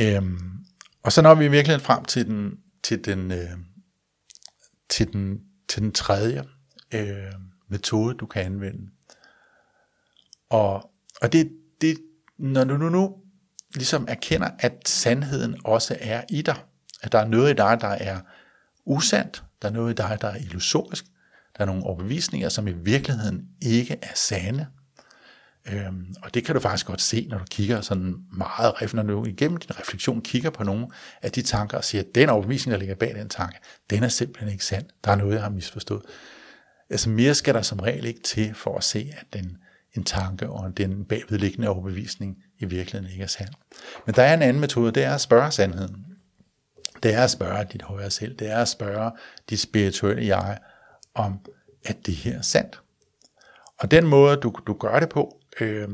Øhm, 0.00 0.64
og 1.02 1.12
så 1.12 1.22
når 1.22 1.34
vi 1.34 1.44
i 1.44 1.48
virkeligheden 1.48 1.84
frem 1.84 2.04
til 2.04 2.26
den, 2.26 2.60
til 2.82 3.04
den, 3.04 3.32
øh, 3.32 3.50
til 4.88 5.12
den, 5.12 5.40
til 5.68 5.82
den 5.82 5.92
tredje 5.92 6.44
øh, 6.94 7.32
metode, 7.68 8.14
du 8.14 8.26
kan 8.26 8.42
anvende. 8.42 8.90
Og, 10.50 10.90
og 11.22 11.32
det, 11.32 11.52
det, 11.80 11.98
når 12.38 12.64
du 12.64 12.76
nu, 12.76 12.88
nu 12.88 13.21
ligesom 13.74 14.06
erkender, 14.08 14.50
at 14.58 14.88
sandheden 14.88 15.56
også 15.64 15.96
er 16.00 16.22
i 16.28 16.42
dig, 16.42 16.56
at 17.02 17.12
der 17.12 17.18
er 17.18 17.26
noget 17.28 17.50
i 17.50 17.56
dig, 17.56 17.78
der 17.80 17.88
er 17.88 18.20
usandt, 18.84 19.44
der 19.62 19.68
er 19.68 19.72
noget 19.72 19.90
i 19.90 19.94
dig, 19.94 20.18
der 20.20 20.28
er 20.28 20.36
illusorisk, 20.36 21.04
der 21.56 21.62
er 21.62 21.66
nogle 21.66 21.84
overbevisninger, 21.84 22.48
som 22.48 22.68
i 22.68 22.72
virkeligheden 22.72 23.48
ikke 23.62 23.96
er 24.02 24.14
sande. 24.14 24.66
Øhm, 25.72 26.14
og 26.22 26.34
det 26.34 26.44
kan 26.44 26.54
du 26.54 26.60
faktisk 26.60 26.86
godt 26.86 27.00
se, 27.00 27.26
når 27.30 27.38
du 27.38 27.44
kigger 27.50 27.80
sådan 27.80 28.16
meget, 28.32 28.94
når 28.94 29.02
du 29.02 29.24
igennem 29.24 29.56
din 29.56 29.80
refleksion 29.80 30.20
kigger 30.20 30.50
på 30.50 30.64
nogle 30.64 30.86
af 31.22 31.32
de 31.32 31.42
tanker 31.42 31.76
og 31.76 31.84
siger, 31.84 32.02
at 32.02 32.14
den 32.14 32.28
overbevisning, 32.28 32.72
der 32.72 32.78
ligger 32.78 32.94
bag 32.94 33.14
den 33.14 33.28
tanke, 33.28 33.58
den 33.90 34.02
er 34.02 34.08
simpelthen 34.08 34.52
ikke 34.52 34.64
sand. 34.64 34.86
Der 35.04 35.10
er 35.10 35.16
noget, 35.16 35.34
jeg 35.34 35.42
har 35.42 35.50
misforstået. 35.50 36.02
Altså 36.90 37.10
mere 37.10 37.34
skal 37.34 37.54
der 37.54 37.62
som 37.62 37.80
regel 37.80 38.04
ikke 38.04 38.20
til 38.20 38.54
for 38.54 38.76
at 38.76 38.84
se, 38.84 39.12
at 39.18 39.26
den, 39.32 39.56
en 39.94 40.04
tanke 40.04 40.50
og 40.50 40.76
den 40.76 41.04
bagvedliggende 41.04 41.68
overbevisning 41.68 42.36
i 42.62 42.68
virkeligheden 42.68 43.12
ikke 43.12 43.22
er 43.22 43.28
sand. 43.28 43.48
Men 44.06 44.14
der 44.14 44.22
er 44.22 44.34
en 44.34 44.42
anden 44.42 44.60
metode, 44.60 44.92
det 44.92 45.04
er 45.04 45.14
at 45.14 45.20
spørge 45.20 45.50
sandheden. 45.50 46.06
Det 47.02 47.14
er 47.14 47.24
at 47.24 47.30
spørge 47.30 47.64
dit 47.64 47.82
højere 47.82 48.10
selv, 48.10 48.36
det 48.36 48.50
er 48.50 48.58
at 48.58 48.68
spørge 48.68 49.12
dit 49.50 49.60
spirituelle 49.60 50.26
jeg, 50.26 50.58
om 51.14 51.40
at 51.84 52.06
det 52.06 52.14
her 52.14 52.38
er 52.38 52.42
sandt. 52.42 52.82
Og 53.78 53.90
den 53.90 54.06
måde, 54.06 54.36
du, 54.36 54.54
du 54.66 54.72
gør 54.72 55.00
det 55.00 55.08
på, 55.08 55.40
øh, 55.60 55.88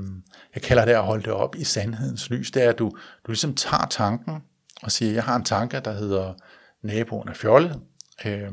jeg 0.54 0.62
kalder 0.62 0.84
det 0.84 0.92
at 0.92 1.04
holde 1.04 1.22
det 1.22 1.32
op 1.32 1.56
i 1.56 1.64
sandhedens 1.64 2.30
lys, 2.30 2.50
det 2.50 2.64
er, 2.64 2.68
at 2.68 2.78
du, 2.78 2.88
du 3.26 3.30
ligesom 3.30 3.54
tager 3.54 3.86
tanken 3.90 4.42
og 4.82 4.92
siger, 4.92 5.12
jeg 5.12 5.24
har 5.24 5.36
en 5.36 5.44
tanke, 5.44 5.80
der 5.80 5.92
hedder 5.92 6.34
naboen 6.82 7.28
er 7.28 7.34
fjollet, 7.34 7.80
øh, 8.24 8.52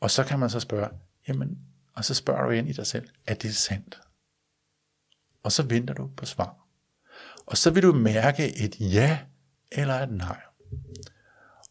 og 0.00 0.10
så 0.10 0.24
kan 0.24 0.38
man 0.38 0.50
så 0.50 0.60
spørge, 0.60 0.88
jamen, 1.28 1.58
og 1.96 2.04
så 2.04 2.14
spørger 2.14 2.44
du 2.44 2.50
ind 2.50 2.68
i 2.68 2.72
dig 2.72 2.86
selv, 2.86 3.08
er 3.26 3.34
det 3.34 3.56
sandt? 3.56 4.00
Og 5.42 5.52
så 5.52 5.62
venter 5.62 5.94
du 5.94 6.10
på 6.16 6.26
svar. 6.26 6.67
Og 7.50 7.56
så 7.56 7.70
vil 7.70 7.82
du 7.82 7.92
mærke 7.92 8.64
et 8.64 8.80
ja 8.80 9.18
eller 9.72 9.94
et 9.94 10.10
nej. 10.10 10.40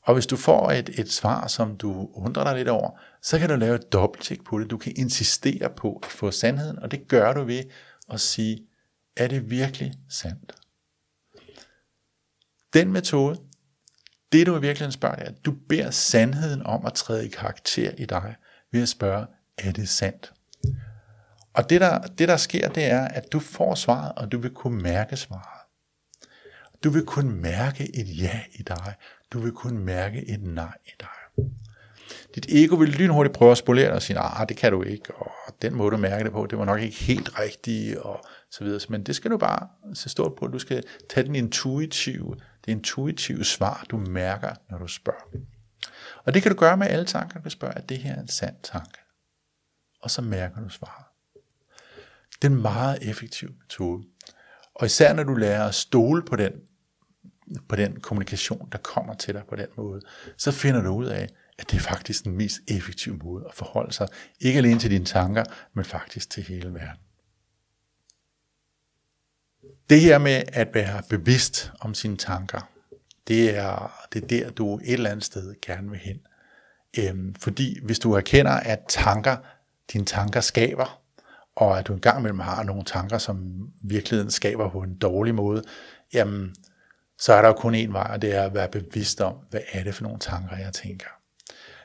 Og 0.01 0.13
hvis 0.13 0.27
du 0.27 0.35
får 0.35 0.71
et, 0.71 0.99
et 0.99 1.11
svar, 1.11 1.47
som 1.47 1.77
du 1.77 2.09
undrer 2.13 2.43
dig 2.43 2.55
lidt 2.55 2.67
over, 2.67 2.99
så 3.21 3.39
kan 3.39 3.49
du 3.49 3.55
lave 3.55 3.75
et 3.75 3.93
dobbelttjek 3.93 4.43
på 4.45 4.59
det. 4.59 4.69
Du 4.69 4.77
kan 4.77 4.93
insistere 4.95 5.69
på 5.69 6.01
at 6.03 6.09
få 6.09 6.31
sandheden, 6.31 6.79
og 6.79 6.91
det 6.91 7.07
gør 7.07 7.33
du 7.33 7.43
ved 7.43 7.63
at 8.09 8.19
sige, 8.19 8.67
er 9.17 9.27
det 9.27 9.49
virkelig 9.49 9.93
sandt? 10.09 10.55
Den 12.73 12.91
metode, 12.91 13.39
det 14.31 14.47
du 14.47 14.57
i 14.57 14.61
virkeligheden 14.61 14.91
spørger, 14.91 15.15
er, 15.15 15.25
at 15.25 15.45
du 15.45 15.53
beder 15.69 15.91
sandheden 15.91 16.63
om 16.63 16.85
at 16.85 16.93
træde 16.93 17.25
i 17.25 17.29
karakter 17.29 17.91
i 17.97 18.05
dig, 18.05 18.35
ved 18.71 18.81
at 18.81 18.89
spørge, 18.89 19.25
er 19.57 19.71
det 19.71 19.89
sandt? 19.89 20.33
Og 21.53 21.69
det 21.69 21.81
der, 21.81 21.99
det 21.99 22.27
der 22.27 22.37
sker, 22.37 22.69
det 22.69 22.85
er, 22.85 23.07
at 23.07 23.31
du 23.31 23.39
får 23.39 23.75
svaret, 23.75 24.11
og 24.15 24.31
du 24.31 24.37
vil 24.39 24.51
kunne 24.51 24.81
mærke 24.81 25.17
svaret. 25.17 25.56
Du 26.83 26.89
vil 26.89 27.05
kun 27.05 27.29
mærke 27.29 27.95
et 27.95 28.21
ja 28.21 28.39
i 28.53 28.61
dig. 28.61 28.93
Du 29.33 29.39
vil 29.39 29.51
kun 29.51 29.77
mærke 29.77 30.29
et 30.29 30.43
nej 30.43 30.77
i 30.85 30.91
dig. 30.99 31.45
Dit 32.35 32.45
ego 32.49 32.75
vil 32.75 32.89
lynhurtigt 32.89 33.35
prøve 33.35 33.51
at 33.51 33.57
spolere 33.57 33.85
dig 33.85 33.95
og 33.95 34.01
sige, 34.01 34.19
ah, 34.19 34.49
det 34.49 34.57
kan 34.57 34.71
du 34.71 34.83
ikke, 34.83 35.15
og 35.15 35.31
den 35.61 35.75
måde 35.75 35.91
du 35.91 35.97
mærke 35.97 36.23
det 36.23 36.31
på, 36.31 36.45
det 36.45 36.57
var 36.57 36.65
nok 36.65 36.81
ikke 36.81 36.97
helt 36.97 37.39
rigtigt, 37.39 37.97
og 37.97 38.25
så 38.51 38.63
videre. 38.63 38.79
Men 38.89 39.03
det 39.03 39.15
skal 39.15 39.31
du 39.31 39.37
bare 39.37 39.67
se 39.93 40.09
stort 40.09 40.35
på. 40.35 40.47
Du 40.47 40.59
skal 40.59 40.83
tage 41.09 41.27
den 41.27 41.35
intuitive, 41.35 42.35
det 42.65 42.71
intuitive 42.71 43.43
svar, 43.43 43.85
du 43.89 43.97
mærker, 43.97 44.51
når 44.69 44.77
du 44.77 44.87
spørger. 44.87 45.39
Og 46.25 46.33
det 46.33 46.41
kan 46.41 46.51
du 46.51 46.57
gøre 46.57 46.77
med 46.77 46.87
alle 46.87 47.05
tanker, 47.05 47.35
du 47.35 47.41
kan 47.41 47.51
spørge, 47.51 47.77
at 47.77 47.89
det 47.89 47.97
her 47.97 48.15
er 48.15 48.21
en 48.21 48.27
sand 48.27 48.55
tanke. 48.63 48.99
Og 50.01 50.11
så 50.11 50.21
mærker 50.21 50.61
du 50.61 50.69
svaret. 50.69 51.05
Det 52.41 52.47
er 52.47 52.51
en 52.51 52.61
meget 52.61 53.09
effektiv 53.09 53.49
metode. 53.61 54.03
Og 54.75 54.85
især 54.85 55.13
når 55.13 55.23
du 55.23 55.35
lærer 55.35 55.67
at 55.67 55.75
stole 55.75 56.25
på 56.25 56.35
den, 56.35 56.51
på 57.69 57.75
den 57.75 57.99
kommunikation, 57.99 58.69
der 58.71 58.77
kommer 58.77 59.13
til 59.13 59.33
dig 59.33 59.43
på 59.49 59.55
den 59.55 59.67
måde, 59.77 60.01
så 60.37 60.51
finder 60.51 60.81
du 60.81 60.89
ud 60.89 61.05
af, 61.05 61.29
at 61.59 61.71
det 61.71 61.77
er 61.77 61.81
faktisk 61.81 62.23
den 62.23 62.37
mest 62.37 62.59
effektive 62.67 63.17
måde 63.23 63.45
at 63.47 63.53
forholde 63.53 63.93
sig, 63.93 64.07
ikke 64.39 64.57
alene 64.57 64.79
til 64.79 64.91
dine 64.91 65.05
tanker, 65.05 65.43
men 65.73 65.85
faktisk 65.85 66.29
til 66.29 66.43
hele 66.43 66.73
verden. 66.73 67.01
Det 69.89 70.01
her 70.01 70.17
med 70.17 70.43
at 70.53 70.67
være 70.73 71.03
bevidst 71.09 71.71
om 71.79 71.93
sine 71.93 72.17
tanker, 72.17 72.69
det 73.27 73.57
er, 73.57 74.07
det 74.13 74.23
er 74.23 74.27
der, 74.27 74.49
du 74.49 74.77
et 74.77 74.93
eller 74.93 75.09
andet 75.09 75.25
sted 75.25 75.55
gerne 75.61 75.89
vil 75.89 75.99
hen. 75.99 76.19
Øhm, 76.99 77.35
fordi 77.35 77.79
hvis 77.83 77.99
du 77.99 78.13
erkender, 78.13 78.51
at 78.51 78.79
tanker, 78.89 79.37
dine 79.93 80.05
tanker 80.05 80.41
skaber, 80.41 81.01
og 81.55 81.79
at 81.79 81.87
du 81.87 81.93
engang 81.93 82.19
imellem 82.19 82.39
har 82.39 82.63
nogle 82.63 82.83
tanker, 82.83 83.17
som 83.17 83.67
virkeligheden 83.81 84.31
skaber 84.31 84.69
på 84.69 84.81
en 84.81 84.97
dårlig 84.97 85.35
måde, 85.35 85.63
jamen, 86.13 86.55
så 87.19 87.33
er 87.33 87.41
der 87.41 87.47
jo 87.47 87.53
kun 87.53 87.75
én 87.75 87.91
vej, 87.91 88.11
og 88.13 88.21
det 88.21 88.35
er 88.35 88.43
at 88.43 88.53
være 88.53 88.67
bevidst 88.67 89.21
om, 89.21 89.35
hvad 89.49 89.61
er 89.71 89.83
det 89.83 89.95
for 89.95 90.03
nogle 90.03 90.19
tanker, 90.19 90.57
jeg 90.57 90.73
tænker. 90.73 91.07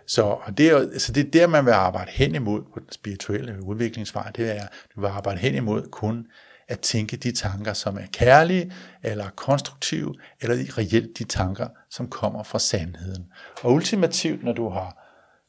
Så, 0.06 0.22
og 0.22 0.58
det, 0.58 0.68
er, 0.68 0.98
så 0.98 1.12
det 1.12 1.26
er 1.26 1.30
der, 1.30 1.46
man 1.46 1.66
vil 1.66 1.72
arbejde 1.72 2.10
hen 2.10 2.34
imod 2.34 2.62
på 2.62 2.80
den 2.80 2.92
spirituelle 2.92 3.62
udviklingsvej, 3.62 4.30
det 4.30 4.50
er, 4.50 4.62
at 4.62 4.68
du 4.94 5.00
vil 5.00 5.08
arbejde 5.08 5.40
hen 5.40 5.54
imod 5.54 5.88
kun 5.90 6.26
at 6.68 6.80
tænke 6.80 7.16
de 7.16 7.32
tanker, 7.32 7.72
som 7.72 7.96
er 7.96 8.06
kærlige, 8.12 8.72
eller 9.02 9.30
konstruktive, 9.36 10.14
eller 10.40 10.78
reelt 10.78 11.18
de 11.18 11.24
tanker, 11.24 11.68
som 11.90 12.08
kommer 12.08 12.42
fra 12.42 12.58
sandheden. 12.58 13.26
Og 13.62 13.72
ultimativt, 13.72 14.44
når 14.44 14.52
du 14.52 14.68
har 14.68 14.98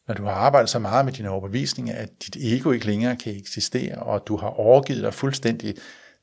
når 0.07 0.15
du 0.15 0.23
har 0.23 0.31
arbejdet 0.31 0.69
så 0.69 0.79
meget 0.79 1.05
med 1.05 1.13
dine 1.13 1.29
overbevisninger, 1.29 1.95
at 1.95 2.09
dit 2.25 2.35
ego 2.35 2.71
ikke 2.71 2.85
længere 2.85 3.15
kan 3.15 3.35
eksistere, 3.35 3.95
og 3.95 4.27
du 4.27 4.37
har 4.37 4.47
overgivet 4.47 5.03
dig 5.03 5.13
fuldstændig 5.13 5.75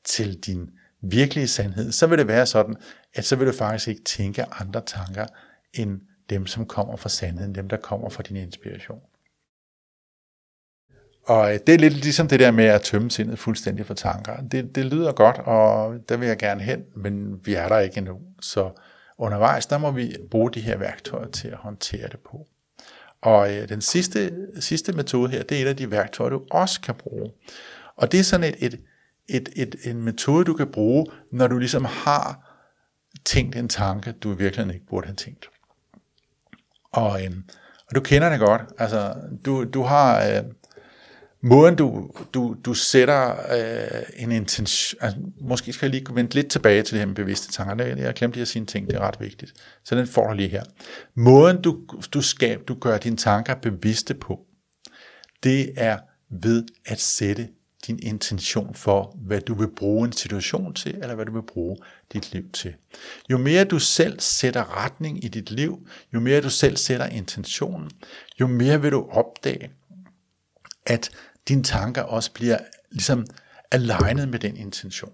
til 0.03 0.39
din 0.39 0.69
virkelige 1.01 1.47
sandhed, 1.47 1.91
så 1.91 2.07
vil 2.07 2.17
det 2.17 2.27
være 2.27 2.45
sådan, 2.45 2.75
at 3.13 3.25
så 3.25 3.35
vil 3.35 3.47
du 3.47 3.51
faktisk 3.51 3.87
ikke 3.87 4.03
tænke 4.03 4.45
andre 4.45 4.81
tanker, 4.85 5.25
end 5.73 6.01
dem, 6.29 6.47
som 6.47 6.65
kommer 6.65 6.95
fra 6.95 7.09
sandheden, 7.09 7.55
dem, 7.55 7.69
der 7.69 7.77
kommer 7.77 8.09
fra 8.09 8.23
din 8.23 8.35
inspiration. 8.35 9.01
Og 11.23 11.53
øh, 11.53 11.59
det 11.67 11.75
er 11.75 11.79
lidt 11.79 11.93
ligesom 11.93 12.27
det 12.27 12.39
der 12.39 12.51
med 12.51 12.65
at 12.65 12.81
tømme 12.81 13.11
sindet 13.11 13.39
fuldstændig 13.39 13.85
for 13.85 13.93
tanker. 13.93 14.41
Det, 14.41 14.75
det 14.75 14.85
lyder 14.85 15.11
godt, 15.11 15.37
og 15.37 15.95
der 16.09 16.17
vil 16.17 16.27
jeg 16.27 16.37
gerne 16.37 16.61
hen, 16.61 16.83
men 16.95 17.45
vi 17.45 17.53
er 17.53 17.67
der 17.67 17.79
ikke 17.79 17.97
endnu. 17.97 18.19
Så 18.41 18.71
undervejs, 19.17 19.65
der 19.65 19.77
må 19.77 19.91
vi 19.91 20.15
bruge 20.31 20.51
de 20.51 20.61
her 20.61 20.77
værktøjer 20.77 21.27
til 21.27 21.47
at 21.47 21.57
håndtere 21.57 22.07
det 22.07 22.19
på. 22.19 22.47
Og 23.21 23.55
øh, 23.55 23.69
den 23.69 23.81
sidste, 23.81 24.31
sidste 24.59 24.93
metode 24.93 25.31
her, 25.31 25.43
det 25.43 25.57
er 25.57 25.61
et 25.61 25.67
af 25.67 25.77
de 25.77 25.91
værktøjer, 25.91 26.29
du 26.29 26.43
også 26.51 26.81
kan 26.81 26.95
bruge. 26.95 27.31
Og 27.95 28.11
det 28.11 28.19
er 28.19 28.23
sådan 28.23 28.43
et, 28.43 28.55
et, 28.59 28.79
et, 29.29 29.49
et, 29.55 29.75
en 29.83 30.01
metode, 30.01 30.45
du 30.45 30.53
kan 30.53 30.71
bruge, 30.71 31.05
når 31.31 31.47
du 31.47 31.57
ligesom 31.57 31.85
har 31.85 32.47
tænkt 33.25 33.55
en 33.55 33.69
tanke, 33.69 34.11
du 34.11 34.33
virkelig 34.33 34.73
ikke 34.73 34.85
burde 34.85 35.07
have 35.07 35.15
tænkt. 35.15 35.49
Og, 36.91 37.23
øh, 37.23 37.31
og 37.89 37.95
du 37.95 38.01
kender 38.01 38.29
det 38.29 38.39
godt. 38.39 38.61
Altså, 38.77 39.15
du, 39.45 39.63
du 39.63 39.81
har... 39.83 40.25
Øh, 40.25 40.43
måden 41.43 41.75
du, 41.75 42.11
du, 42.33 42.55
du 42.65 42.73
sætter 42.73 43.29
øh, 43.29 44.03
en 44.15 44.31
intention, 44.31 44.97
altså, 45.01 45.19
måske 45.41 45.73
skal 45.73 45.85
jeg 45.85 45.91
lige 45.91 46.15
vende 46.15 46.33
lidt 46.33 46.47
tilbage 46.47 46.83
til 46.83 46.91
det 46.91 46.99
her 46.99 47.05
med 47.05 47.15
bevidste 47.15 47.51
tanker, 47.51 47.85
jeg, 47.85 48.05
har 48.05 48.11
glemt 48.11 48.33
lige 48.33 48.41
at 48.41 48.47
sige 48.47 48.61
en 48.61 48.67
ting, 48.67 48.87
det 48.87 48.95
er 48.95 48.99
ret 48.99 49.19
vigtigt, 49.19 49.53
så 49.83 49.95
den 49.95 50.07
får 50.07 50.27
du 50.27 50.33
lige 50.33 50.49
her. 50.49 50.63
Måden 51.15 51.61
du, 51.61 51.87
du, 52.13 52.21
skab, 52.21 52.59
du 52.67 52.73
gør 52.73 52.97
dine 52.97 53.17
tanker 53.17 53.55
bevidste 53.55 54.13
på, 54.13 54.39
det 55.43 55.71
er 55.77 55.97
ved 56.29 56.65
at 56.85 56.99
sætte 56.99 57.49
din 57.87 57.99
intention 58.01 58.75
for, 58.75 59.17
hvad 59.21 59.41
du 59.41 59.53
vil 59.53 59.69
bruge 59.75 60.05
en 60.05 60.11
situation 60.11 60.73
til, 60.73 60.95
eller 60.95 61.15
hvad 61.15 61.25
du 61.25 61.33
vil 61.33 61.41
bruge 61.41 61.77
dit 62.13 62.33
liv 62.33 62.51
til. 62.53 62.73
Jo 63.29 63.37
mere 63.37 63.63
du 63.63 63.79
selv 63.79 64.19
sætter 64.19 64.83
retning 64.83 65.23
i 65.23 65.27
dit 65.27 65.51
liv, 65.51 65.87
jo 66.13 66.19
mere 66.19 66.41
du 66.41 66.49
selv 66.49 66.77
sætter 66.77 67.05
intentionen, 67.05 67.91
jo 68.39 68.47
mere 68.47 68.81
vil 68.81 68.91
du 68.91 69.07
opdage, 69.09 69.71
at 70.85 71.09
dine 71.47 71.63
tanker 71.63 72.01
også 72.01 72.31
bliver 72.31 72.57
ligesom 72.91 73.25
alignet 73.71 74.29
med 74.29 74.39
den 74.39 74.57
intention. 74.57 75.13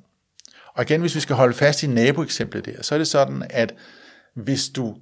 Og 0.73 0.83
igen, 0.83 1.01
hvis 1.01 1.15
vi 1.15 1.19
skal 1.19 1.35
holde 1.35 1.53
fast 1.53 1.83
i 1.83 1.87
naboeksemplet 1.87 2.65
der, 2.65 2.81
så 2.81 2.95
er 2.95 2.99
det 2.99 3.07
sådan, 3.07 3.43
at 3.49 3.75
hvis 4.33 4.69
du 4.69 4.97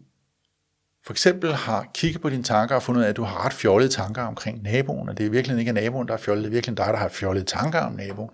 for 1.05 1.13
eksempel 1.13 1.53
har 1.53 1.87
kigget 1.93 2.21
på 2.21 2.29
dine 2.29 2.43
tanker 2.43 2.75
og 2.75 2.83
fundet 2.83 2.99
ud 2.99 3.05
af, 3.05 3.09
at 3.09 3.17
du 3.17 3.23
har 3.23 3.45
ret 3.45 3.53
fjollede 3.53 3.89
tanker 3.89 4.21
omkring 4.21 4.63
naboen, 4.63 5.09
og 5.09 5.17
det 5.17 5.25
er 5.25 5.29
virkelig 5.29 5.59
ikke 5.59 5.71
naboen, 5.71 6.07
der 6.07 6.13
er 6.13 6.17
fjollet, 6.17 6.43
det 6.43 6.49
er 6.49 6.53
virkelig 6.53 6.77
dig, 6.77 6.85
der 6.85 6.95
har 6.95 7.07
fjollede 7.07 7.45
tanker 7.45 7.79
om 7.79 7.91
naboen, 7.91 8.29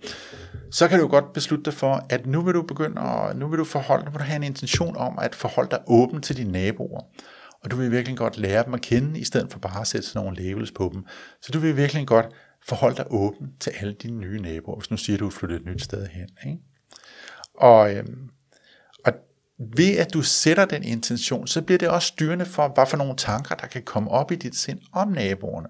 så 0.72 0.88
kan 0.88 1.00
du 1.00 1.08
godt 1.08 1.34
beslutte 1.34 1.66
dig 1.66 1.74
for, 1.74 2.06
at 2.10 2.26
nu 2.26 2.42
vil 2.42 2.54
du 2.54 2.62
begynde 2.62 3.02
at, 3.02 3.38
nu 3.38 3.48
vil 3.48 3.60
du 3.60 3.64
forholde, 3.64 4.06
nu 4.06 4.12
vil 4.12 4.20
du 4.20 4.24
have 4.24 4.36
en 4.36 4.44
intention 4.44 4.98
om 4.98 5.20
at 5.22 5.36
forholde 5.36 5.70
dig 5.72 5.80
åben 5.88 6.22
til 6.22 6.38
dine 6.38 6.52
naboer. 6.52 7.02
Og 7.64 7.72
du 7.72 7.76
vil 7.76 7.92
virkelig 7.92 8.18
godt 8.18 8.38
lære 8.38 8.66
dem 8.66 8.74
at 8.74 8.82
kende, 8.82 9.20
i 9.20 9.24
stedet 9.24 9.52
for 9.52 9.60
bare 9.60 9.82
at 9.82 9.88
sætte 9.88 10.08
sådan 10.08 10.26
nogle 10.26 10.44
labels 10.44 10.72
på 10.72 10.90
dem. 10.94 11.06
Så 11.42 11.52
du 11.52 11.60
vil 11.60 11.78
virkelig 11.78 12.08
godt 12.08 12.26
forholde 12.68 12.96
dig 12.98 13.06
åben 13.10 13.48
til 13.60 13.72
alle 13.80 13.94
dine 13.94 14.20
nye 14.20 14.42
naboer, 14.42 14.78
hvis 14.78 14.92
nu 14.92 14.98
siger, 14.98 15.16
at 15.16 15.20
du 15.20 15.28
er 15.28 15.32
flyttet 15.32 15.60
et 15.60 15.66
nyt 15.66 15.84
sted 15.84 16.08
hen. 16.08 16.30
Ikke? 16.46 16.60
Og, 17.58 17.96
øhm, 17.96 18.30
ved 19.78 19.98
at 19.98 20.14
du 20.14 20.22
sætter 20.22 20.66
den 20.66 20.84
intention, 20.84 21.48
så 21.48 21.62
bliver 21.62 21.78
det 21.78 21.90
også 21.90 22.08
styrende 22.08 22.46
for, 22.46 22.68
hvad 22.68 22.86
for 22.86 22.98
nogle 22.98 23.16
tanker, 23.16 23.56
der 23.56 23.68
kan 23.68 23.84
komme 23.84 24.12
op 24.12 24.32
i 24.32 24.36
dit 24.36 24.56
sind 24.56 24.80
om 24.94 25.08
naboerne. 25.08 25.68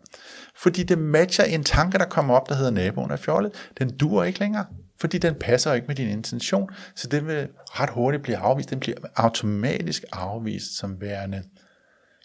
Fordi 0.56 0.84
det 0.84 0.98
matcher 0.98 1.44
en 1.44 1.64
tanke, 1.64 1.98
der 1.98 2.06
kommer 2.06 2.36
op, 2.36 2.50
der 2.50 2.56
hedder 2.56 2.72
naboen 2.72 3.12
er 3.12 3.16
fjollet. 3.16 3.70
Den 3.80 3.98
duer 3.98 4.24
ikke 4.24 4.40
længere, 4.40 4.66
fordi 5.00 5.18
den 5.18 5.36
passer 5.36 5.74
ikke 5.74 5.88
med 5.88 5.96
din 5.96 6.10
intention, 6.10 6.70
så 6.96 7.08
den 7.08 7.28
vil 7.28 7.48
ret 7.66 7.90
hurtigt 7.90 8.24
blive 8.24 8.38
afvist. 8.38 8.70
Den 8.70 8.80
bliver 8.80 8.98
automatisk 9.16 10.04
afvist 10.12 10.78
som 10.78 11.02
værende, 11.02 11.44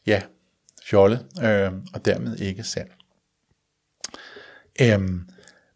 ja, 0.06 0.22
fjollet, 0.90 1.26
øh, 1.42 1.72
og 1.94 2.04
dermed 2.04 2.36
ikke 2.36 2.62
sand. 2.62 2.88
Øhm, 4.80 5.28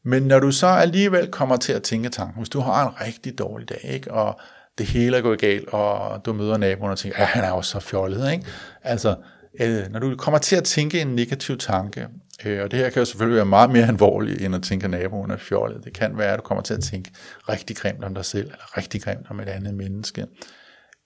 men 0.03 0.23
når 0.23 0.41
du 0.41 0.53
så 0.53 0.67
alligevel 0.67 1.31
kommer 1.31 1.57
til 1.57 1.73
at 1.73 1.83
tænke 1.83 2.09
tanken, 2.09 2.39
hvis 2.39 2.49
du 2.49 2.61
har 2.61 2.89
en 2.89 3.01
rigtig 3.07 3.39
dårlig 3.39 3.69
dag, 3.69 3.81
ikke, 3.85 4.13
og 4.13 4.41
det 4.81 4.89
hele 4.89 5.17
er 5.17 5.23
gået 5.23 5.41
galt, 5.41 5.69
og 5.69 6.25
du 6.25 6.33
møder 6.33 6.57
naboen 6.57 6.91
og 6.91 6.99
tænker, 6.99 7.19
ja, 7.19 7.25
han 7.25 7.45
er 7.45 7.49
jo 7.49 7.63
så 7.63 7.81
fjollet, 7.81 8.33
ikke? 8.33 8.45
Altså, 8.83 9.17
øh, 9.61 9.91
når 9.91 10.01
du 10.01 10.17
kommer 10.17 10.39
til 10.39 10.57
at 10.57 10.65
tænke 10.65 11.01
en 11.01 11.15
negativ 11.15 11.59
tanke, 11.59 12.09
øh, 12.45 12.63
og 12.63 12.71
det 12.71 12.79
her 12.79 12.91
kan 12.91 13.01
jo 13.01 13.05
selvfølgelig 13.05 13.37
være 13.37 13.47
meget 13.47 13.71
mere 13.71 13.87
alvorligt, 13.87 14.43
end 14.43 14.55
at 14.55 14.63
tænke, 14.63 14.85
at 14.85 14.91
naboen 14.91 15.31
er 15.31 15.37
fjollet. 15.37 15.85
Det 15.85 15.93
kan 15.93 16.19
være, 16.19 16.33
at 16.33 16.39
du 16.39 16.43
kommer 16.43 16.63
til 16.63 16.75
at 16.75 16.81
tænke 16.81 17.11
rigtig 17.49 17.77
grimt 17.77 18.05
om 18.05 18.15
dig 18.15 18.25
selv, 18.25 18.45
eller 18.45 18.77
rigtig 18.77 19.03
grimt 19.03 19.27
om 19.31 19.41
et 19.41 19.49
andet 19.49 19.75
menneske. 19.75 20.27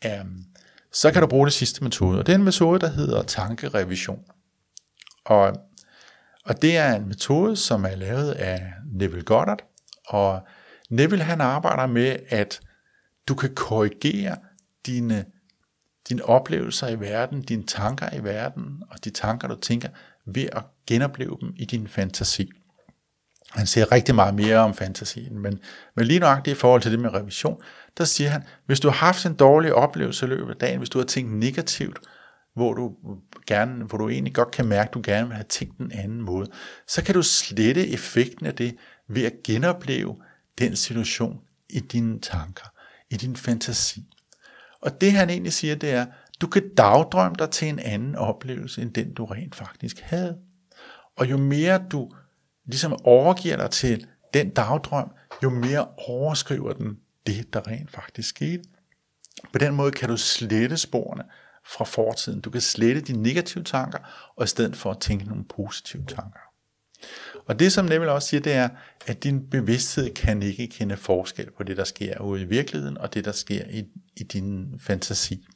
Øh, 0.05 0.25
så 0.93 1.13
kan 1.13 1.23
du 1.23 1.29
bruge 1.29 1.47
det 1.47 1.55
sidste 1.55 1.85
metode, 1.85 2.19
og 2.19 2.27
det 2.27 2.33
er 2.33 2.37
en 2.37 2.45
metode, 2.45 2.81
der 2.81 2.89
hedder 2.89 3.23
tankerevision. 3.23 4.21
Og 5.25 5.57
og 6.47 6.63
det 6.63 6.77
er 6.77 6.95
en 6.95 7.09
metode, 7.09 7.57
som 7.57 7.85
er 7.85 7.97
lavet 7.97 8.33
af 8.33 8.73
Neville 8.93 9.25
Goddard, 9.25 9.61
og 10.07 10.41
Neville 10.91 11.25
han 11.25 11.41
arbejder 11.41 11.87
med, 11.87 12.17
at 12.29 12.61
du 13.29 13.35
kan 13.35 13.55
korrigere 13.55 14.37
dine, 14.87 15.25
dine 16.09 16.25
oplevelser 16.25 16.89
i 16.89 17.01
verden, 17.01 17.43
dine 17.43 17.67
tanker 17.67 18.15
i 18.15 18.25
verden, 18.25 18.83
og 18.91 19.05
de 19.05 19.11
tanker, 19.11 19.49
du 19.49 19.57
tænker, 19.57 19.89
ved 20.27 20.49
at 20.53 20.63
genopleve 20.87 21.37
dem 21.41 21.53
i 21.57 21.65
din 21.65 21.89
fantasi. 21.89 22.51
Han 23.51 23.67
siger 23.67 23.93
rigtig 23.93 24.15
meget 24.15 24.35
mere 24.35 24.59
om 24.59 24.75
fantasien, 24.75 25.39
men, 25.39 25.61
men 25.97 26.07
lige 26.07 26.21
nøjagtigt 26.21 26.57
i 26.57 26.61
forhold 26.61 26.83
til 26.83 26.93
det 26.93 27.01
med 27.01 27.15
revision, 27.15 27.63
der 27.99 28.05
siger 28.05 28.31
han, 28.31 28.43
hvis 28.67 28.81
du 28.81 28.89
har 28.89 29.07
haft 29.07 29.27
en 29.27 29.35
dårlig 29.35 29.75
oplevelse 29.75 30.27
i 30.27 30.29
løbet 30.29 30.51
af 30.51 30.57
dagen, 30.57 30.79
hvis 30.79 30.91
du 30.91 30.99
har 30.99 31.07
tænkt 31.07 31.33
negativt, 31.33 31.99
hvor 32.55 32.75
du, 32.75 32.95
gerne, 33.47 33.85
hvor 33.85 33.99
du 33.99 34.09
egentlig 34.09 34.35
godt 34.35 34.51
kan 34.51 34.67
mærke, 34.67 34.89
at 34.89 34.95
du 34.95 35.01
gerne 35.05 35.27
vil 35.27 35.35
have 35.35 35.47
tænkt 35.49 35.79
en 35.79 35.93
anden 35.93 36.23
måde, 36.23 36.47
så 36.89 37.05
kan 37.05 37.15
du 37.15 37.23
slette 37.23 37.89
effekten 37.89 38.47
af 38.47 38.55
det 38.55 38.77
ved 39.09 39.25
at 39.25 39.33
genopleve 39.45 40.17
den 40.59 40.77
situation 40.77 41.41
i 41.71 41.81
dine 41.81 42.21
tanker, 42.21 42.67
i 43.11 43.17
din 43.17 43.37
fantasi. 43.37 44.05
Og 44.81 45.01
det 45.01 45.13
han 45.13 45.31
egentlig 45.31 45.53
siger, 45.53 45.75
det 45.75 45.91
er, 45.91 46.07
du 46.41 46.47
kan 46.47 46.75
dagdrømme 46.75 47.37
dig 47.39 47.51
til 47.51 47.69
en 47.69 47.79
anden 47.79 48.15
oplevelse, 48.17 48.83
end 48.83 48.95
den 48.95 49.15
du 49.15 49.25
rent 49.25 49.55
faktisk 49.55 50.01
havde. 50.01 50.39
Og 51.17 51.31
jo 51.31 51.37
mere 51.37 51.85
du 51.91 52.13
ligesom 52.67 53.05
overgiver 53.05 53.57
dig 53.57 53.71
til 53.71 54.07
den 54.35 54.51
dagdrøm, 54.51 55.11
jo 55.43 55.51
mere 55.51 55.89
overskriver 55.97 56.73
den 56.73 56.99
det, 57.27 57.55
der 57.55 57.69
rent 57.69 57.91
faktisk 57.91 58.29
skete. 58.29 58.63
På 59.53 59.59
den 59.59 59.75
måde 59.75 59.93
kan 59.93 60.09
du 60.09 60.17
slette 60.17 60.77
sporene 60.77 61.25
fra 61.67 61.85
fortiden. 61.85 62.41
Du 62.41 62.51
kan 62.51 62.61
slette 62.61 63.01
de 63.01 63.13
negative 63.13 63.65
tanker, 63.65 63.99
og 64.37 64.45
i 64.45 64.47
stedet 64.47 64.77
for 64.77 64.91
at 64.91 65.01
tænke 65.01 65.25
nogle 65.25 65.45
positive 65.45 66.05
tanker. 66.09 66.41
Og 67.47 67.59
det, 67.59 67.73
som 67.73 67.85
Neville 67.85 68.13
også 68.13 68.29
siger, 68.29 68.41
det 68.41 68.53
er, 68.53 68.69
at 69.07 69.25
din 69.25 69.51
bevidsthed 69.51 70.15
kan 70.15 70.43
ikke 70.43 70.69
kende 70.69 70.97
forskel 70.97 71.51
på 71.57 71.63
det, 71.63 71.77
der 71.77 71.85
sker 71.85 72.21
ude 72.21 72.43
i 72.43 72.45
virkeligheden, 72.45 72.99
og 72.99 73.15
det, 73.15 73.25
der 73.25 73.33
sker 73.33 73.65
i, 73.71 73.85
i 74.17 74.23
din 74.23 74.81
fantasi. 74.81 75.47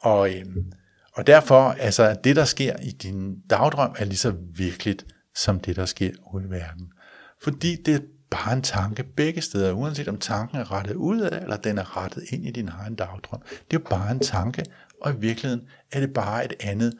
Og, 0.00 0.34
øhm, 0.34 0.72
og 1.12 1.26
derfor, 1.26 1.60
altså, 1.60 2.16
det, 2.24 2.36
der 2.36 2.44
sker 2.44 2.76
i 2.76 2.90
din 2.90 3.40
dagdrøm, 3.50 3.94
er 3.98 4.04
lige 4.04 4.16
så 4.16 4.34
virkeligt, 4.54 5.06
som 5.34 5.60
det, 5.60 5.76
der 5.76 5.86
sker 5.86 6.10
ude 6.34 6.44
i 6.44 6.50
verden. 6.50 6.92
Fordi 7.42 7.76
det 7.82 7.94
er 7.94 8.00
bare 8.30 8.52
en 8.52 8.62
tanke 8.62 9.02
begge 9.02 9.40
steder, 9.40 9.72
uanset 9.72 10.08
om 10.08 10.18
tanken 10.18 10.58
er 10.58 10.72
rettet 10.72 10.94
ud 10.94 11.20
af, 11.20 11.42
eller 11.42 11.56
den 11.56 11.78
er 11.78 11.96
rettet 11.96 12.24
ind 12.30 12.46
i 12.46 12.50
din 12.50 12.68
egen 12.68 12.94
dagdrøm. 12.94 13.40
Det 13.40 13.76
er 13.76 13.80
jo 13.80 13.88
bare 13.90 14.10
en 14.10 14.20
tanke, 14.20 14.64
og 15.00 15.12
i 15.12 15.16
virkeligheden 15.18 15.68
er 15.92 16.00
det 16.00 16.12
bare 16.14 16.44
et 16.44 16.52
andet 16.60 16.94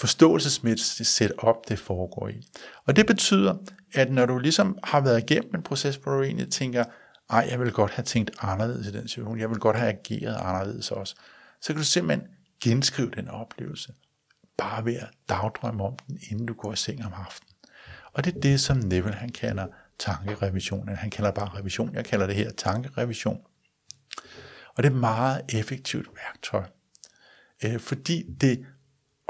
forståelsesmæssigt 0.00 1.08
setup, 1.08 1.56
det 1.68 1.78
foregår 1.78 2.28
i. 2.28 2.42
Og 2.86 2.96
det 2.96 3.06
betyder, 3.06 3.54
at 3.94 4.12
når 4.12 4.26
du 4.26 4.38
ligesom 4.38 4.78
har 4.84 5.00
været 5.00 5.30
igennem 5.30 5.54
en 5.54 5.62
proces, 5.62 5.96
hvor 5.96 6.16
du 6.16 6.22
egentlig 6.22 6.50
tænker, 6.50 6.84
ej, 7.30 7.46
jeg 7.50 7.60
vil 7.60 7.72
godt 7.72 7.90
have 7.90 8.04
tænkt 8.04 8.30
anderledes 8.40 8.86
i 8.86 8.92
den 8.92 9.08
situation, 9.08 9.38
jeg 9.38 9.50
vil 9.50 9.58
godt 9.58 9.76
have 9.76 9.92
ageret 9.92 10.36
anderledes 10.40 10.90
også, 10.90 11.14
så 11.60 11.72
kan 11.72 11.76
du 11.76 11.84
simpelthen 11.84 12.28
genskrive 12.62 13.10
den 13.10 13.28
oplevelse, 13.28 13.92
bare 14.56 14.84
ved 14.84 14.96
at 14.96 15.08
dagdrømme 15.28 15.84
om 15.84 15.96
den, 16.08 16.18
inden 16.30 16.46
du 16.46 16.54
går 16.54 16.72
i 16.72 16.76
seng 16.76 17.04
om 17.04 17.12
aftenen. 17.26 17.54
Og 18.12 18.24
det 18.24 18.36
er 18.36 18.40
det, 18.40 18.60
som 18.60 18.76
Neville 18.76 19.16
han 19.16 19.28
kalder 19.28 19.66
tankerevision. 19.98 20.88
Han 20.88 21.10
kalder 21.10 21.30
bare 21.30 21.58
revision, 21.58 21.94
jeg 21.94 22.04
kalder 22.04 22.26
det 22.26 22.34
her 22.34 22.50
tankerevision. 22.50 23.40
Og 24.76 24.82
det 24.82 24.84
er 24.84 24.94
et 24.94 25.00
meget 25.00 25.42
effektivt 25.48 26.08
værktøj, 26.16 26.64
øh, 27.64 27.80
fordi 27.80 28.22
det 28.40 28.66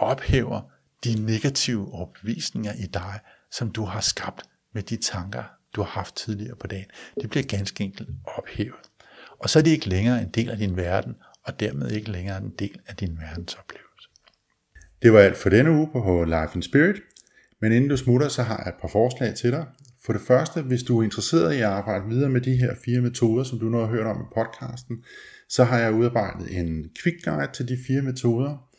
ophæver 0.00 0.60
de 1.04 1.14
negative 1.26 1.94
opvisninger 1.94 2.72
i 2.72 2.86
dig, 2.86 3.18
som 3.52 3.70
du 3.70 3.84
har 3.84 4.00
skabt 4.00 4.42
med 4.74 4.82
de 4.82 4.96
tanker, 4.96 5.42
du 5.76 5.82
har 5.82 5.88
haft 5.88 6.16
tidligere 6.16 6.56
på 6.56 6.66
dagen. 6.66 6.86
Det 7.20 7.30
bliver 7.30 7.44
ganske 7.44 7.84
enkelt 7.84 8.08
ophævet. 8.24 8.90
Og 9.38 9.50
så 9.50 9.58
er 9.58 9.62
det 9.62 9.70
ikke 9.70 9.88
længere 9.88 10.22
en 10.22 10.28
del 10.28 10.50
af 10.50 10.58
din 10.58 10.76
verden, 10.76 11.14
og 11.44 11.60
dermed 11.60 11.90
ikke 11.90 12.10
længere 12.10 12.38
en 12.38 12.52
del 12.58 12.80
af 12.86 12.96
din 12.96 13.18
verdensoplevelse. 13.20 14.08
Det 15.02 15.12
var 15.12 15.20
alt 15.20 15.36
for 15.36 15.48
denne 15.48 15.70
uge 15.70 15.88
på 15.92 16.24
Life 16.24 16.50
in 16.54 16.62
Spirit. 16.62 16.96
Men 17.60 17.72
inden 17.72 17.90
du 17.90 17.96
smutter, 17.96 18.28
så 18.28 18.42
har 18.42 18.58
jeg 18.58 18.68
et 18.68 18.80
par 18.80 18.88
forslag 18.88 19.34
til 19.34 19.50
dig. 19.50 19.66
For 20.04 20.12
det 20.12 20.22
første, 20.22 20.62
hvis 20.62 20.82
du 20.82 20.98
er 20.98 21.02
interesseret 21.02 21.54
i 21.54 21.56
at 21.56 21.64
arbejde 21.64 22.08
videre 22.08 22.30
med 22.30 22.40
de 22.40 22.56
her 22.56 22.74
fire 22.84 23.00
metoder, 23.00 23.44
som 23.44 23.58
du 23.58 23.64
nu 23.64 23.78
har 23.78 23.86
hørt 23.86 24.06
om 24.06 24.20
i 24.20 24.34
podcasten, 24.34 25.04
så 25.48 25.64
har 25.64 25.78
jeg 25.78 25.92
udarbejdet 25.92 26.58
en 26.58 26.90
quick 27.02 27.24
guide 27.24 27.52
til 27.52 27.68
de 27.68 27.78
fire 27.86 28.02
metoder. 28.02 28.69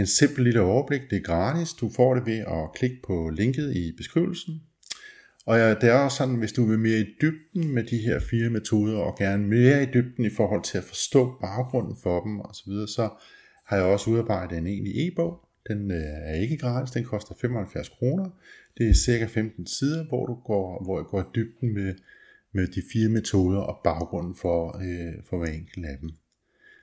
En 0.00 0.06
simpel 0.06 0.44
lille 0.44 0.60
overblik, 0.60 1.00
det 1.10 1.16
er 1.16 1.22
gratis. 1.22 1.72
Du 1.72 1.90
får 1.96 2.14
det 2.14 2.26
ved 2.26 2.38
at 2.38 2.72
klikke 2.74 2.96
på 3.06 3.30
linket 3.30 3.76
i 3.76 3.92
beskrivelsen. 3.96 4.62
Og 5.46 5.58
ja, 5.58 5.74
det 5.74 5.84
er 5.84 5.94
også 5.94 6.16
sådan, 6.16 6.34
hvis 6.34 6.52
du 6.52 6.64
vil 6.64 6.78
mere 6.78 6.98
i 6.98 7.06
dybden 7.22 7.74
med 7.74 7.84
de 7.84 7.98
her 7.98 8.20
fire 8.30 8.50
metoder, 8.50 8.98
og 8.98 9.18
gerne 9.18 9.48
mere 9.48 9.82
i 9.82 9.86
dybden 9.94 10.24
i 10.24 10.30
forhold 10.30 10.62
til 10.62 10.78
at 10.78 10.84
forstå 10.84 11.38
baggrunden 11.40 11.96
for 12.02 12.22
dem 12.24 12.40
osv., 12.40 12.72
så, 12.72 12.86
så 12.86 13.08
har 13.66 13.76
jeg 13.76 13.86
også 13.86 14.10
udarbejdet 14.10 14.58
en 14.58 14.66
egentlig 14.66 15.08
e-bog. 15.08 15.48
Den 15.68 15.90
øh, 15.90 16.30
er 16.30 16.34
ikke 16.34 16.58
gratis, 16.58 16.90
den 16.90 17.04
koster 17.04 17.34
75 17.40 17.88
kroner. 17.88 18.30
Det 18.78 18.90
er 18.90 18.94
cirka 18.94 19.26
15 19.26 19.66
sider, 19.66 20.04
hvor 20.08 20.26
du 20.26 20.34
går, 20.34 20.84
hvor 20.84 20.98
jeg 20.98 21.06
går 21.06 21.20
i 21.20 21.30
dybden 21.34 21.74
med, 21.74 21.94
med 22.52 22.66
de 22.66 22.82
fire 22.92 23.08
metoder 23.08 23.60
og 23.60 23.80
baggrunden 23.84 24.34
for, 24.34 24.76
øh, 24.76 25.14
for 25.28 25.38
hver 25.38 25.52
enkelt 25.52 25.86
af 25.86 25.98
dem. 26.00 26.10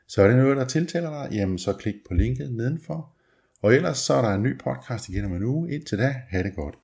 Så 0.07 0.21
er 0.21 0.27
det 0.27 0.37
noget, 0.37 0.57
der 0.57 0.65
tiltaler 0.65 1.09
dig, 1.09 1.37
jamen 1.37 1.57
så 1.57 1.73
klik 1.73 1.95
på 2.07 2.13
linket 2.13 2.53
nedenfor. 2.53 3.13
Og 3.61 3.73
ellers 3.73 3.97
så 3.97 4.13
er 4.13 4.21
der 4.21 4.29
en 4.29 4.43
ny 4.43 4.59
podcast 4.59 5.09
igen 5.09 5.25
om 5.25 5.35
en 5.35 5.43
uge. 5.43 5.73
Indtil 5.73 5.97
da, 5.97 6.15
ha' 6.29 6.43
det 6.43 6.55
godt. 6.55 6.75